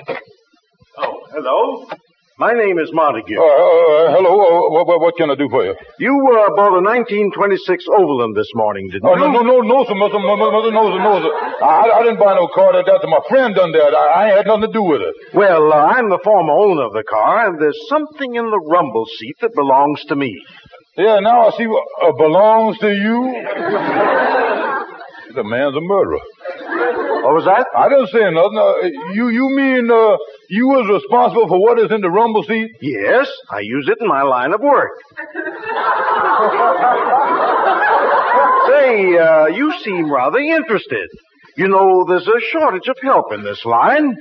Oh, 0.97 1.21
hello. 1.33 1.85
My 2.39 2.55
name 2.55 2.79
is 2.79 2.87
Montague. 2.95 3.35
Uh, 3.35 3.43
uh, 3.43 4.15
hello, 4.15 4.31
uh, 4.31 4.71
what, 4.71 4.87
what, 4.87 5.11
can 5.19 5.27
I 5.27 5.35
do 5.35 5.51
for 5.51 5.59
you? 5.67 5.75
You 5.99 6.15
uh, 6.39 6.55
bought 6.55 6.71
a 6.71 6.79
1926 6.79 7.83
Overland 7.91 8.31
this 8.31 8.47
morning, 8.55 8.87
didn't 8.87 9.03
you? 9.03 9.11
Oh, 9.11 9.19
you? 9.19 9.27
no, 9.27 9.43
no, 9.43 9.59
no, 9.59 9.59
no, 9.59 9.83
sir, 9.83 9.91
mother, 9.91 10.23
mother, 10.23 10.71
no, 10.71 10.87
sir, 10.87 11.03
no, 11.03 11.19
sir. 11.19 11.35
I, 11.59 11.99
I 11.99 12.03
didn't 12.07 12.23
buy 12.23 12.39
no 12.39 12.47
car 12.47 12.71
that, 12.71 12.87
that. 12.87 13.03
My 13.11 13.19
friend 13.27 13.51
done 13.51 13.75
that. 13.75 13.91
I, 13.91 14.23
I 14.23 14.25
had 14.39 14.47
nothing 14.47 14.71
to 14.71 14.73
do 14.73 14.87
with 14.87 15.03
it. 15.03 15.35
Well, 15.35 15.67
uh, 15.67 15.91
I'm 15.91 16.07
the 16.07 16.23
former 16.23 16.55
owner 16.55 16.87
of 16.87 16.95
the 16.95 17.03
car, 17.03 17.51
and 17.51 17.59
there's 17.59 17.75
something 17.91 18.31
in 18.31 18.47
the 18.47 18.61
rumble 18.71 19.03
seat 19.19 19.35
that 19.43 19.51
belongs 19.51 19.99
to 20.07 20.15
me. 20.15 20.31
Yeah, 20.95 21.19
now 21.19 21.51
I 21.51 21.57
see 21.59 21.67
what 21.67 21.83
uh, 21.99 22.15
belongs 22.15 22.79
to 22.79 22.87
you. 22.87 23.19
the 25.35 25.43
man's 25.43 25.75
a 25.75 25.83
murderer. 25.83 26.23
What 27.19 27.35
was 27.35 27.43
that? 27.51 27.67
I 27.75 27.91
didn't 27.91 28.15
say 28.15 28.23
nothing. 28.31 28.55
Uh, 28.55 29.11
you, 29.11 29.27
you 29.27 29.51
mean, 29.59 29.91
uh, 29.91 30.15
you 30.49 30.67
was 30.67 30.89
responsible 30.89 31.47
for 31.47 31.61
what 31.61 31.77
is 31.77 31.91
in 31.91 32.01
the 32.01 32.09
rumble 32.09 32.43
seat? 32.43 32.71
Yes, 32.81 33.29
I 33.51 33.59
use 33.59 33.87
it 33.87 33.97
in 34.01 34.07
my 34.07 34.23
line 34.23 34.51
of 34.51 34.61
work. 34.61 34.89
Say, 38.67 39.17
uh, 39.17 39.45
you 39.47 39.71
seem 39.83 40.11
rather 40.11 40.39
interested. 40.39 41.09
You 41.55 41.67
know, 41.67 42.05
there's 42.07 42.27
a 42.27 42.39
shortage 42.51 42.87
of 42.87 42.97
help 43.01 43.31
in 43.33 43.43
this 43.43 43.63
line. 43.63 44.15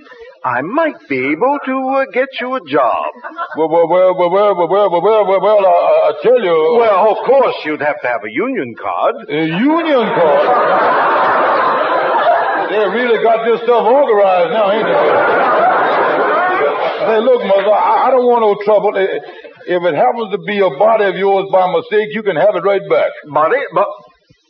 I 0.45 0.61
might 0.62 1.09
be 1.09 1.19
able 1.33 1.59
to 1.64 1.88
uh, 1.97 2.05
get 2.12 2.29
you 2.41 2.55
a 2.55 2.61
job. 2.67 3.12
Well, 3.57 3.69
well, 3.69 3.88
well, 3.88 4.14
well, 4.14 4.31
well, 4.31 4.57
well, 4.59 4.69
well, 4.69 4.91
well, 4.91 5.03
well, 5.03 5.27
well, 5.27 5.41
well 5.41 5.67
I, 5.67 6.11
I 6.11 6.12
tell 6.23 6.41
you. 6.41 6.77
Well, 6.79 7.11
of 7.11 7.25
course, 7.27 7.57
you'd 7.64 7.81
have 7.81 8.01
to 8.03 8.07
have 8.09 8.23
a 8.25 8.31
union 8.31 8.75
card. 8.77 9.14
A 9.29 9.47
union 9.47 10.07
card? 10.14 11.19
they 12.71 12.85
really 12.85 13.23
got 13.23 13.45
this 13.47 13.61
stuff 13.64 13.85
organized 13.87 14.53
now, 14.53 14.71
ain't 14.73 14.85
they? 14.85 15.38
Hey, 17.09 17.21
look, 17.21 17.40
mother, 17.42 17.73
I, 17.73 18.09
I 18.09 18.11
don't 18.11 18.27
want 18.27 18.42
no 18.44 18.55
trouble. 18.64 18.92
Eh, 18.97 19.18
If 19.77 19.83
it 19.83 19.94
happens 19.94 20.29
to 20.33 20.38
be 20.47 20.59
a 20.61 20.71
body 20.79 21.05
of 21.05 21.16
yours 21.16 21.47
by 21.51 21.71
mistake, 21.73 22.09
you 22.12 22.23
can 22.23 22.37
have 22.37 22.55
it 22.55 22.64
right 22.64 22.83
back. 22.90 23.11
Body? 23.33 23.59
But 23.75 23.88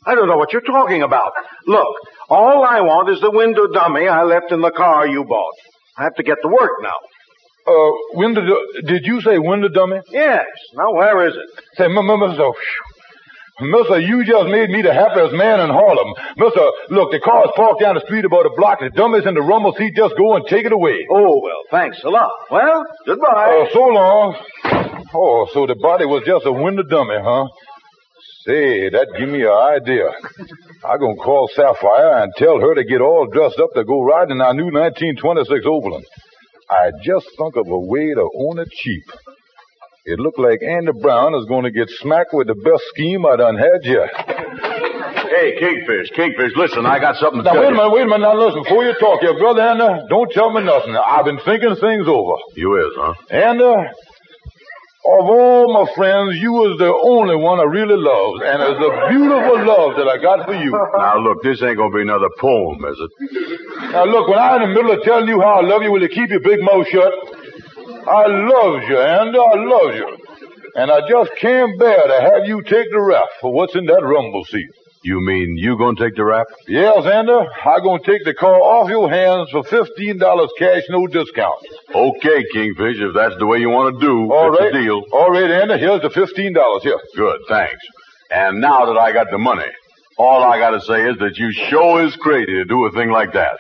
I 0.07 0.14
don't 0.14 0.29
know 0.29 0.37
what 0.37 0.53
you're 0.53 0.62
talking 0.62 1.03
about. 1.03 1.33
Look, 1.66 1.87
all 2.29 2.64
I 2.64 2.81
want 2.81 3.11
is 3.11 3.21
the 3.21 3.31
window 3.31 3.66
dummy 3.73 4.09
I 4.09 4.23
left 4.25 4.53
in 4.53 4.61
the 4.61 4.71
car 4.71 5.07
you 5.07 5.25
bought. 5.25 5.55
I 5.99 6.03
have 6.05 6.14
to 6.16 6.23
get 6.23 6.38
to 6.42 6.49
work 6.49 6.73
now. 6.83 6.99
Uh, 7.66 7.90
window, 8.14 8.40
did 8.87 9.05
you 9.05 9.21
say 9.21 9.38
window 9.38 9.68
dummy? 9.68 10.01
Yes. 10.11 10.47
Now, 10.75 10.92
where 10.94 11.27
is 11.29 11.35
it? 11.35 11.64
Say, 11.77 11.85
m- 11.85 11.99
m- 11.99 12.55
mister, 13.61 14.01
you 14.01 14.25
just 14.25 14.49
made 14.49 14.71
me 14.71 14.83
the 14.83 14.94
happiest 14.94 15.35
man 15.35 15.61
in 15.61 15.71
Harlem. 15.71 16.14
Mister, 16.37 16.64
look, 16.90 17.11
the 17.11 17.21
car's 17.21 17.51
parked 17.57 17.81
down 17.81 17.94
the 17.94 18.05
street 18.07 18.25
about 18.25 18.47
a 18.47 18.51
block. 18.57 18.81
The 18.81 18.90
dummies 18.90 19.27
in 19.27 19.35
the 19.35 19.42
rumble 19.42 19.75
seat. 19.77 19.94
Just 19.97 20.16
go 20.16 20.37
and 20.37 20.47
take 20.47 20.64
it 20.64 20.73
away. 20.73 21.07
Oh, 21.11 21.40
well, 21.42 21.62
thanks 21.71 22.03
a 22.05 22.09
lot. 22.09 22.31
Well, 22.51 22.85
goodbye. 23.07 23.51
Oh, 23.51 23.66
so 23.73 23.81
long. 23.81 24.37
Oh, 25.14 25.49
so 25.53 25.66
the 25.66 25.77
body 25.77 26.05
was 26.05 26.23
just 26.27 26.47
a 26.47 26.53
window 26.53 26.83
dummy, 26.83 27.16
huh? 27.18 27.49
Say, 28.47 28.88
that 28.90 29.09
give 29.18 29.29
me 29.29 29.42
an 29.42 29.51
idea. 29.51 30.09
I 30.85 30.97
gonna 30.97 31.16
call 31.16 31.51
Sapphire 31.55 32.23
and 32.23 32.33
tell 32.37 32.61
her 32.61 32.75
to 32.75 32.85
get 32.85 33.01
all 33.01 33.27
dressed 33.27 33.59
up 33.59 33.71
to 33.75 33.85
go 33.85 34.03
riding 34.03 34.37
in 34.37 34.40
our 34.40 34.55
new 34.55 34.73
1926 34.73 35.66
Overland. 35.66 36.05
I 36.71 36.92
just 37.03 37.27
thunk 37.37 37.57
of 37.57 37.66
a 37.68 37.79
way 37.79 38.14
to 38.14 38.29
own 38.40 38.59
it 38.59 38.71
cheap. 38.71 39.05
It 40.09 40.18
looked 40.18 40.38
like 40.40 40.62
Andy 40.64 40.92
Brown 41.05 41.35
is 41.37 41.44
going 41.44 41.64
to 41.64 41.71
get 41.71 41.90
smacked 42.01 42.33
with 42.33 42.47
the 42.49 42.57
best 42.57 42.81
scheme 42.97 43.27
I 43.29 43.37
done 43.37 43.57
had 43.61 43.85
yet. 43.85 44.09
Hey, 45.29 45.53
Kingfish, 45.61 46.09
Kingfish, 46.16 46.57
listen, 46.57 46.87
I 46.88 46.97
got 46.99 47.16
something 47.21 47.44
to 47.44 47.44
Now, 47.44 47.53
tell 47.53 47.61
wait 47.61 47.68
a 47.68 47.77
you. 47.77 47.77
minute, 47.77 47.92
wait 47.92 48.03
a 48.03 48.11
minute. 48.16 48.25
Now, 48.25 48.40
listen, 48.40 48.62
before 48.64 48.88
you 48.88 48.97
talk, 48.97 49.21
your 49.21 49.37
brother 49.37 49.61
Andy, 49.61 50.09
don't 50.09 50.33
tell 50.33 50.49
me 50.49 50.64
nothing. 50.64 50.97
I've 50.97 51.29
been 51.29 51.37
thinking 51.44 51.77
things 51.77 52.09
over. 52.09 52.40
You 52.57 52.68
is, 52.88 52.92
huh? 52.97 53.12
And, 53.29 53.61
uh, 53.61 53.85
of 55.21 55.25
all 55.29 55.73
my 55.77 55.85
friends, 55.92 56.40
you 56.40 56.53
was 56.57 56.77
the 56.81 56.88
only 56.88 57.37
one 57.37 57.61
I 57.61 57.68
really 57.68 57.97
loved. 58.01 58.40
And 58.49 58.64
it's 58.64 58.81
a 58.81 58.92
beautiful 59.12 59.57
love 59.64 59.97
that 60.01 60.09
I 60.09 60.16
got 60.21 60.49
for 60.49 60.57
you. 60.57 60.73
Now, 60.73 61.21
look, 61.21 61.44
this 61.44 61.61
ain't 61.61 61.77
gonna 61.77 61.92
be 61.92 62.03
another 62.09 62.29
poem, 62.40 62.81
is 62.88 62.97
it? 62.97 63.12
Now, 63.92 64.05
look, 64.09 64.29
when 64.29 64.40
I'm 64.40 64.61
in 64.64 64.68
the 64.68 64.75
middle 64.77 64.92
of 64.97 65.05
telling 65.05 65.29
you 65.29 65.40
how 65.40 65.61
I 65.61 65.64
love 65.68 65.81
you, 65.85 65.92
will 65.92 66.01
you 66.03 66.09
keep 66.12 66.29
your 66.33 66.40
big 66.40 66.61
mouth 66.64 66.88
shut? 66.88 67.12
I 68.09 68.27
love 68.27 68.83
you, 68.88 68.99
and 68.99 69.37
I 69.37 69.55
love 69.55 69.94
you. 69.94 70.16
And 70.75 70.90
I 70.90 71.01
just 71.09 71.31
can't 71.40 71.79
bear 71.79 72.07
to 72.07 72.21
have 72.21 72.47
you 72.47 72.62
take 72.62 72.90
the 72.90 73.01
rap 73.01 73.29
for 73.40 73.53
what's 73.53 73.75
in 73.75 73.87
that 73.87 74.03
rumble 74.05 74.44
seat. 74.44 74.68
You 75.05 75.21
mean 75.21 75.57
you 75.57 75.79
gonna 75.79 75.97
take 75.97 76.16
the 76.16 76.25
rap? 76.25 76.47
Yeah, 76.66 76.92
Xander, 76.99 77.47
I'm 77.64 77.83
going 77.83 78.03
to 78.03 78.11
take 78.12 78.25
the 78.25 78.35
car 78.35 78.57
off 78.61 78.90
your 78.90 79.09
hands 79.09 79.49
for 79.51 79.62
$15 79.62 80.49
cash, 80.59 80.83
no 80.90 81.07
discount. 81.07 81.55
Okay, 81.94 82.44
Kingfish, 82.53 82.99
if 83.01 83.14
that's 83.14 83.37
the 83.38 83.47
way 83.47 83.59
you 83.59 83.71
want 83.71 83.94
to 83.99 84.01
do, 84.07 84.31
All 84.33 84.53
it's 84.53 84.61
right. 84.61 84.75
a 84.75 84.83
deal. 84.83 85.03
All 85.12 85.31
right, 85.31 85.51
Andy, 85.51 85.79
here's 85.79 86.03
the 86.03 86.09
$15 86.11 86.81
here. 86.83 86.99
Good, 87.16 87.40
thanks. 87.49 87.85
And 88.31 88.61
now 88.61 88.87
that 88.87 88.99
I 88.99 89.12
got 89.12 89.31
the 89.31 89.38
money, 89.38 89.71
all 90.18 90.42
I 90.42 90.59
gotta 90.59 90.81
say 90.81 91.09
is 91.09 91.16
that 91.18 91.38
you 91.38 91.53
sure 91.53 92.05
is 92.05 92.16
crazy 92.16 92.53
to 92.53 92.64
do 92.64 92.85
a 92.87 92.92
thing 92.92 93.11
like 93.11 93.33
that. 93.35 93.57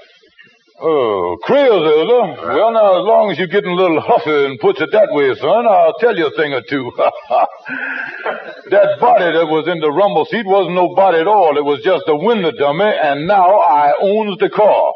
Oh, 0.80 1.36
crazy, 1.42 1.66
is 1.66 2.06
it? 2.06 2.38
Well, 2.38 2.70
now, 2.70 3.02
as 3.02 3.04
long 3.04 3.30
as 3.32 3.38
you're 3.38 3.50
getting 3.50 3.72
a 3.72 3.74
little 3.74 4.00
huffy 4.00 4.46
and 4.46 4.60
puts 4.60 4.80
it 4.80 4.90
that 4.92 5.10
way, 5.10 5.34
son, 5.34 5.66
I'll 5.66 5.98
tell 5.98 6.16
you 6.16 6.30
a 6.30 6.36
thing 6.38 6.54
or 6.54 6.62
two. 6.62 6.92
that 8.70 9.00
body 9.00 9.26
that 9.26 9.50
was 9.50 9.66
in 9.66 9.80
the 9.80 9.90
rumble 9.90 10.24
seat 10.26 10.46
wasn't 10.46 10.76
no 10.76 10.94
body 10.94 11.18
at 11.18 11.26
all. 11.26 11.58
It 11.58 11.64
was 11.64 11.82
just 11.82 12.04
a 12.06 12.14
window 12.14 12.52
dummy, 12.52 12.86
and 12.86 13.26
now 13.26 13.58
I 13.58 13.90
owns 14.00 14.38
the 14.38 14.50
car. 14.50 14.94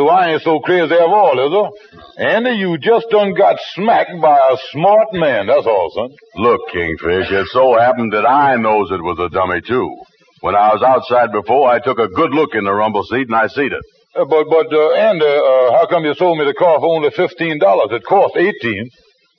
So 0.00 0.08
I 0.08 0.32
ain't 0.32 0.42
so 0.42 0.60
crazy 0.60 0.94
at 0.94 1.04
all, 1.04 1.36
is 1.36 1.52
it? 1.52 1.68
Andy, 2.16 2.56
you 2.56 2.78
just 2.78 3.10
done 3.10 3.34
got 3.34 3.60
smacked 3.74 4.16
by 4.22 4.32
a 4.32 4.56
smart 4.72 5.12
man, 5.12 5.46
that's 5.46 5.66
all, 5.66 5.92
son. 5.92 6.08
Look, 6.40 6.60
Kingfish, 6.72 7.30
it 7.30 7.48
so 7.52 7.76
happened 7.76 8.14
that 8.14 8.24
I 8.24 8.56
knows 8.56 8.90
it 8.90 9.04
was 9.04 9.18
a 9.20 9.28
dummy, 9.28 9.60
too. 9.60 9.92
When 10.40 10.56
I 10.56 10.72
was 10.72 10.82
outside 10.82 11.32
before, 11.32 11.68
I 11.68 11.80
took 11.80 11.98
a 11.98 12.08
good 12.08 12.32
look 12.32 12.54
in 12.54 12.64
the 12.64 12.72
rumble 12.72 13.04
seat 13.04 13.28
and 13.28 13.36
I 13.36 13.48
seed 13.48 13.72
it. 13.72 13.84
Uh, 14.14 14.24
but, 14.26 14.44
but, 14.50 14.72
uh, 14.72 14.92
Andy, 14.92 15.24
uh, 15.24 15.72
how 15.72 15.86
come 15.88 16.04
you 16.04 16.14
sold 16.14 16.38
me 16.38 16.44
the 16.44 16.54
car 16.54 16.78
for 16.80 16.94
only 16.94 17.10
$15? 17.10 17.92
It 17.92 18.04
cost 18.04 18.36
18 18.36 18.90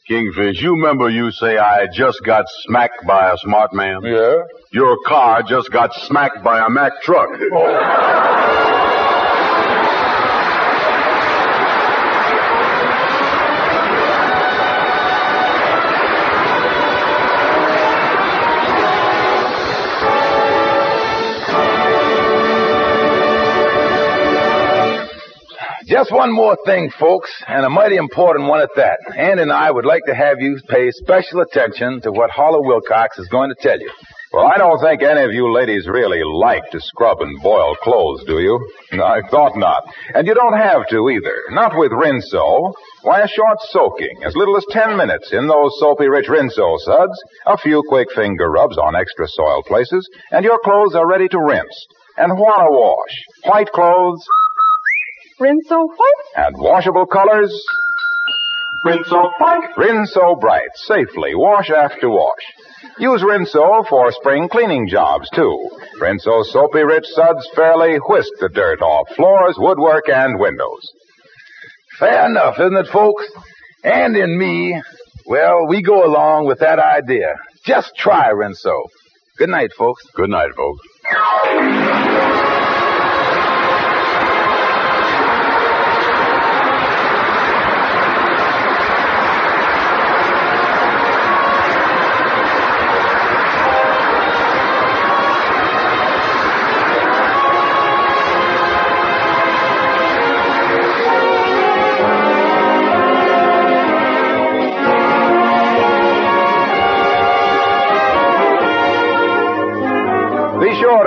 Kingfish, 0.10 0.62
you 0.62 0.72
remember 0.76 1.10
you 1.10 1.32
say 1.32 1.58
I 1.58 1.88
just 1.88 2.22
got 2.26 2.44
smacked 2.66 3.08
by 3.08 3.32
a 3.32 3.38
smart 3.38 3.74
man? 3.74 4.02
Yeah? 4.04 4.36
Your 4.74 4.98
car 5.06 5.44
just 5.44 5.72
got 5.72 5.94
smacked 5.94 6.44
by 6.44 6.66
a 6.66 6.70
Mack 6.70 7.02
truck. 7.02 7.30
Just 25.94 26.12
one 26.12 26.34
more 26.34 26.58
thing, 26.66 26.90
folks, 27.00 27.30
and 27.48 27.64
a 27.64 27.70
mighty 27.70 27.98
important 27.98 28.50
one 28.50 28.62
at 28.62 28.74
that. 28.78 28.98
Ann 29.16 29.38
and 29.38 29.52
I 29.54 29.70
would 29.70 29.86
like 29.86 30.02
to 30.08 30.16
have 30.16 30.38
you 30.40 30.60
pay 30.68 30.90
special 30.90 31.42
attention 31.42 32.02
to 32.02 32.12
what 32.12 32.32
Harlow 32.32 32.64
Wilcox 32.64 33.20
is 33.20 33.28
going 33.28 33.50
to 33.50 33.56
tell 33.62 33.80
you. 33.80 33.92
Well, 34.32 34.48
I 34.48 34.58
don't 34.58 34.82
think 34.82 35.04
any 35.04 35.22
of 35.22 35.34
you 35.34 35.54
ladies 35.54 35.88
really 35.88 36.24
like 36.24 36.64
to 36.72 36.80
scrub 36.82 37.22
and 37.22 37.40
boil 37.44 37.76
clothes, 37.84 38.24
do 38.26 38.40
you? 38.40 38.60
I 38.94 39.22
thought 39.30 39.56
not. 39.56 39.84
And 40.16 40.26
you 40.26 40.34
don't 40.34 40.58
have 40.58 40.88
to 40.90 41.10
either. 41.12 41.36
Not 41.52 41.78
with 41.78 41.92
Rinso. 41.92 42.74
Why, 43.04 43.22
a 43.22 43.28
short 43.28 43.60
soaking, 43.70 44.24
as 44.26 44.36
little 44.36 44.58
as 44.58 44.66
ten 44.72 44.98
minutes 44.98 45.32
in 45.32 45.46
those 45.48 45.80
soapy 45.80 46.08
rich 46.08 46.28
Rinso 46.28 46.76
suds, 46.80 47.22
a 47.46 47.56
few 47.60 47.84
quick 47.88 48.08
finger 48.16 48.50
rubs 48.50 48.80
on 48.80 48.96
extra 48.96 49.28
soiled 49.28 49.66
places, 49.66 50.10
and 50.32 50.44
your 50.44 50.58
clothes 50.64 50.96
are 50.96 51.08
ready 51.08 51.28
to 51.28 51.40
rinse. 51.40 51.86
And 52.18 52.36
what 52.40 52.62
a 52.62 52.72
wash. 52.72 53.24
White 53.46 53.72
clothes, 53.72 54.24
Rinso 55.44 55.88
white. 55.88 56.30
and 56.38 56.56
washable 56.58 57.06
colors, 57.06 57.54
Rinso 58.86 59.30
white. 59.40 59.70
Rinso 59.78 60.40
Bright, 60.40 60.70
safely, 60.76 61.36
wash 61.36 61.70
after 61.70 62.10
wash. 62.10 62.44
Use 62.98 63.22
Rinso 63.22 63.84
for 63.90 64.12
spring 64.14 64.48
cleaning 64.50 64.88
jobs, 64.88 65.30
too. 65.32 65.70
Rinso 66.00 66.44
soapy 66.46 66.84
rich 66.84 67.06
suds 67.08 67.46
fairly 67.56 67.98
whisk 67.98 68.32
the 68.40 68.50
dirt 68.50 68.82
off 68.82 69.08
floors, 69.16 69.56
woodwork, 69.58 70.08
and 70.10 70.40
windows. 70.40 70.82
Fair 72.00 72.26
enough, 72.30 72.56
isn't 72.60 72.76
it, 72.78 72.88
folks? 72.88 73.26
And 73.84 74.16
in 74.16 74.38
me, 74.38 74.82
well, 75.26 75.68
we 75.68 75.82
go 75.82 76.06
along 76.06 76.46
with 76.46 76.60
that 76.60 76.80
idea. 76.80 77.36
Just 77.66 77.96
try 77.96 78.32
Rinso. 78.32 78.84
Good 79.38 79.50
night, 79.50 79.72
folks. 79.78 80.04
Good 80.14 80.30
night, 80.30 80.52
folks. 80.56 80.82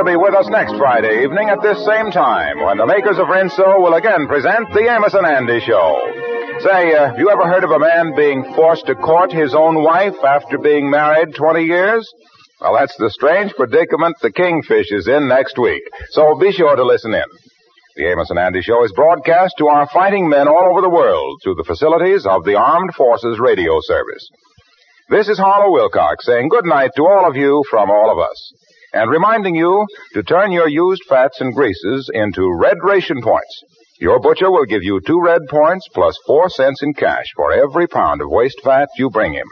Be 0.06 0.14
with 0.14 0.38
us 0.38 0.46
next 0.46 0.76
Friday 0.78 1.24
evening 1.24 1.48
at 1.50 1.62
this 1.62 1.84
same 1.84 2.12
time 2.12 2.62
when 2.62 2.78
the 2.78 2.86
makers 2.86 3.18
of 3.18 3.26
Rinso 3.26 3.82
will 3.82 3.94
again 3.94 4.28
present 4.28 4.72
the 4.72 4.86
Amos 4.86 5.14
and 5.14 5.26
Andy 5.26 5.58
Show. 5.58 5.98
Say, 6.62 6.94
uh, 6.94 7.10
have 7.10 7.18
you 7.18 7.28
ever 7.28 7.42
heard 7.42 7.64
of 7.64 7.72
a 7.72 7.80
man 7.80 8.14
being 8.14 8.44
forced 8.54 8.86
to 8.86 8.94
court 8.94 9.32
his 9.32 9.52
own 9.52 9.82
wife 9.82 10.14
after 10.22 10.58
being 10.58 10.88
married 10.88 11.34
20 11.34 11.64
years? 11.64 12.08
Well, 12.60 12.78
that's 12.78 12.94
the 12.98 13.10
strange 13.10 13.52
predicament 13.54 14.14
the 14.22 14.30
Kingfish 14.30 14.92
is 14.92 15.08
in 15.08 15.26
next 15.26 15.58
week. 15.58 15.82
So 16.10 16.38
be 16.38 16.52
sure 16.52 16.76
to 16.76 16.84
listen 16.84 17.12
in. 17.12 17.26
The 17.96 18.06
Amos 18.06 18.30
and 18.30 18.38
Andy 18.38 18.62
Show 18.62 18.84
is 18.84 18.92
broadcast 18.92 19.56
to 19.58 19.66
our 19.66 19.88
fighting 19.88 20.28
men 20.28 20.46
all 20.46 20.70
over 20.70 20.82
the 20.82 20.88
world 20.88 21.40
through 21.42 21.56
the 21.56 21.66
facilities 21.66 22.26
of 22.26 22.44
the 22.44 22.54
Armed 22.54 22.94
Forces 22.94 23.40
Radio 23.40 23.80
Service. 23.82 24.30
This 25.10 25.26
is 25.28 25.38
Harlow 25.38 25.72
Wilcox 25.72 26.24
saying 26.24 26.48
good 26.48 26.64
night 26.64 26.92
to 26.94 27.02
all 27.02 27.28
of 27.28 27.34
you 27.34 27.64
from 27.68 27.90
all 27.90 28.12
of 28.12 28.20
us. 28.20 28.52
And 28.96 29.10
reminding 29.10 29.54
you 29.54 29.86
to 30.14 30.22
turn 30.22 30.52
your 30.52 30.68
used 30.68 31.02
fats 31.06 31.42
and 31.42 31.52
greases 31.52 32.10
into 32.14 32.50
red 32.58 32.78
ration 32.82 33.20
points. 33.20 33.62
Your 34.00 34.20
butcher 34.20 34.50
will 34.50 34.64
give 34.64 34.82
you 34.82 35.02
two 35.06 35.20
red 35.20 35.42
points 35.50 35.86
plus 35.92 36.18
four 36.26 36.48
cents 36.48 36.82
in 36.82 36.94
cash 36.94 37.26
for 37.36 37.52
every 37.52 37.88
pound 37.88 38.22
of 38.22 38.30
waste 38.30 38.62
fat 38.64 38.88
you 38.96 39.10
bring 39.10 39.34
him. 39.34 39.48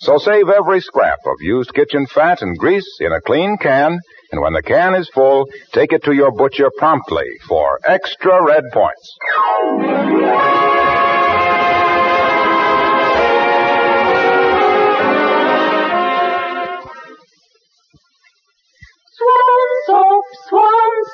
So 0.00 0.18
save 0.18 0.50
every 0.50 0.82
scrap 0.82 1.20
of 1.24 1.36
used 1.40 1.72
kitchen 1.72 2.06
fat 2.08 2.42
and 2.42 2.58
grease 2.58 2.98
in 3.00 3.10
a 3.10 3.22
clean 3.22 3.56
can, 3.56 4.00
and 4.32 4.42
when 4.42 4.52
the 4.52 4.62
can 4.62 4.94
is 4.94 5.08
full, 5.14 5.46
take 5.72 5.94
it 5.94 6.04
to 6.04 6.12
your 6.12 6.30
butcher 6.30 6.70
promptly 6.76 7.26
for 7.48 7.80
extra 7.86 8.44
red 8.44 8.64
points. 8.74 10.67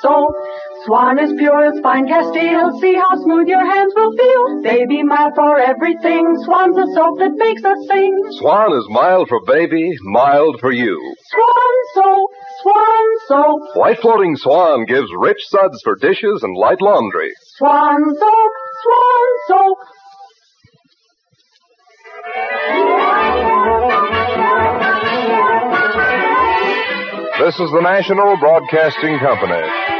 Swan. 0.04 0.28
Swan 0.84 1.18
is 1.18 1.32
pure 1.38 1.64
as 1.64 1.80
fine 1.82 2.06
Castile. 2.06 2.78
See 2.80 2.94
how 2.94 3.16
smooth 3.16 3.48
your 3.48 3.64
hands 3.64 3.92
will 3.96 4.12
feel. 4.12 4.62
Baby 4.62 5.02
mild 5.02 5.32
for 5.34 5.58
everything. 5.58 6.36
Swan's 6.44 6.76
the 6.76 6.86
soap 6.94 7.18
that 7.18 7.32
makes 7.36 7.64
us 7.64 7.78
sing. 7.88 8.12
Swan 8.38 8.76
is 8.76 8.86
mild 8.90 9.28
for 9.28 9.40
baby, 9.46 9.96
mild 10.02 10.60
for 10.60 10.72
you. 10.72 11.00
Swan 11.32 11.74
soap, 11.94 12.30
swan 12.62 13.06
soap. 13.28 13.60
White 13.76 14.00
floating 14.00 14.36
swan 14.36 14.84
gives 14.84 15.08
rich 15.16 15.40
suds 15.48 15.80
for 15.82 15.96
dishes 15.96 16.42
and 16.42 16.56
light 16.56 16.82
laundry. 16.82 17.32
Swan 17.56 18.02
soap, 18.04 18.52
swan 18.82 19.28
soap. 19.48 19.78
This 27.40 27.54
is 27.60 27.70
the 27.72 27.80
National 27.82 28.36
Broadcasting 28.38 29.18
Company. 29.18 29.93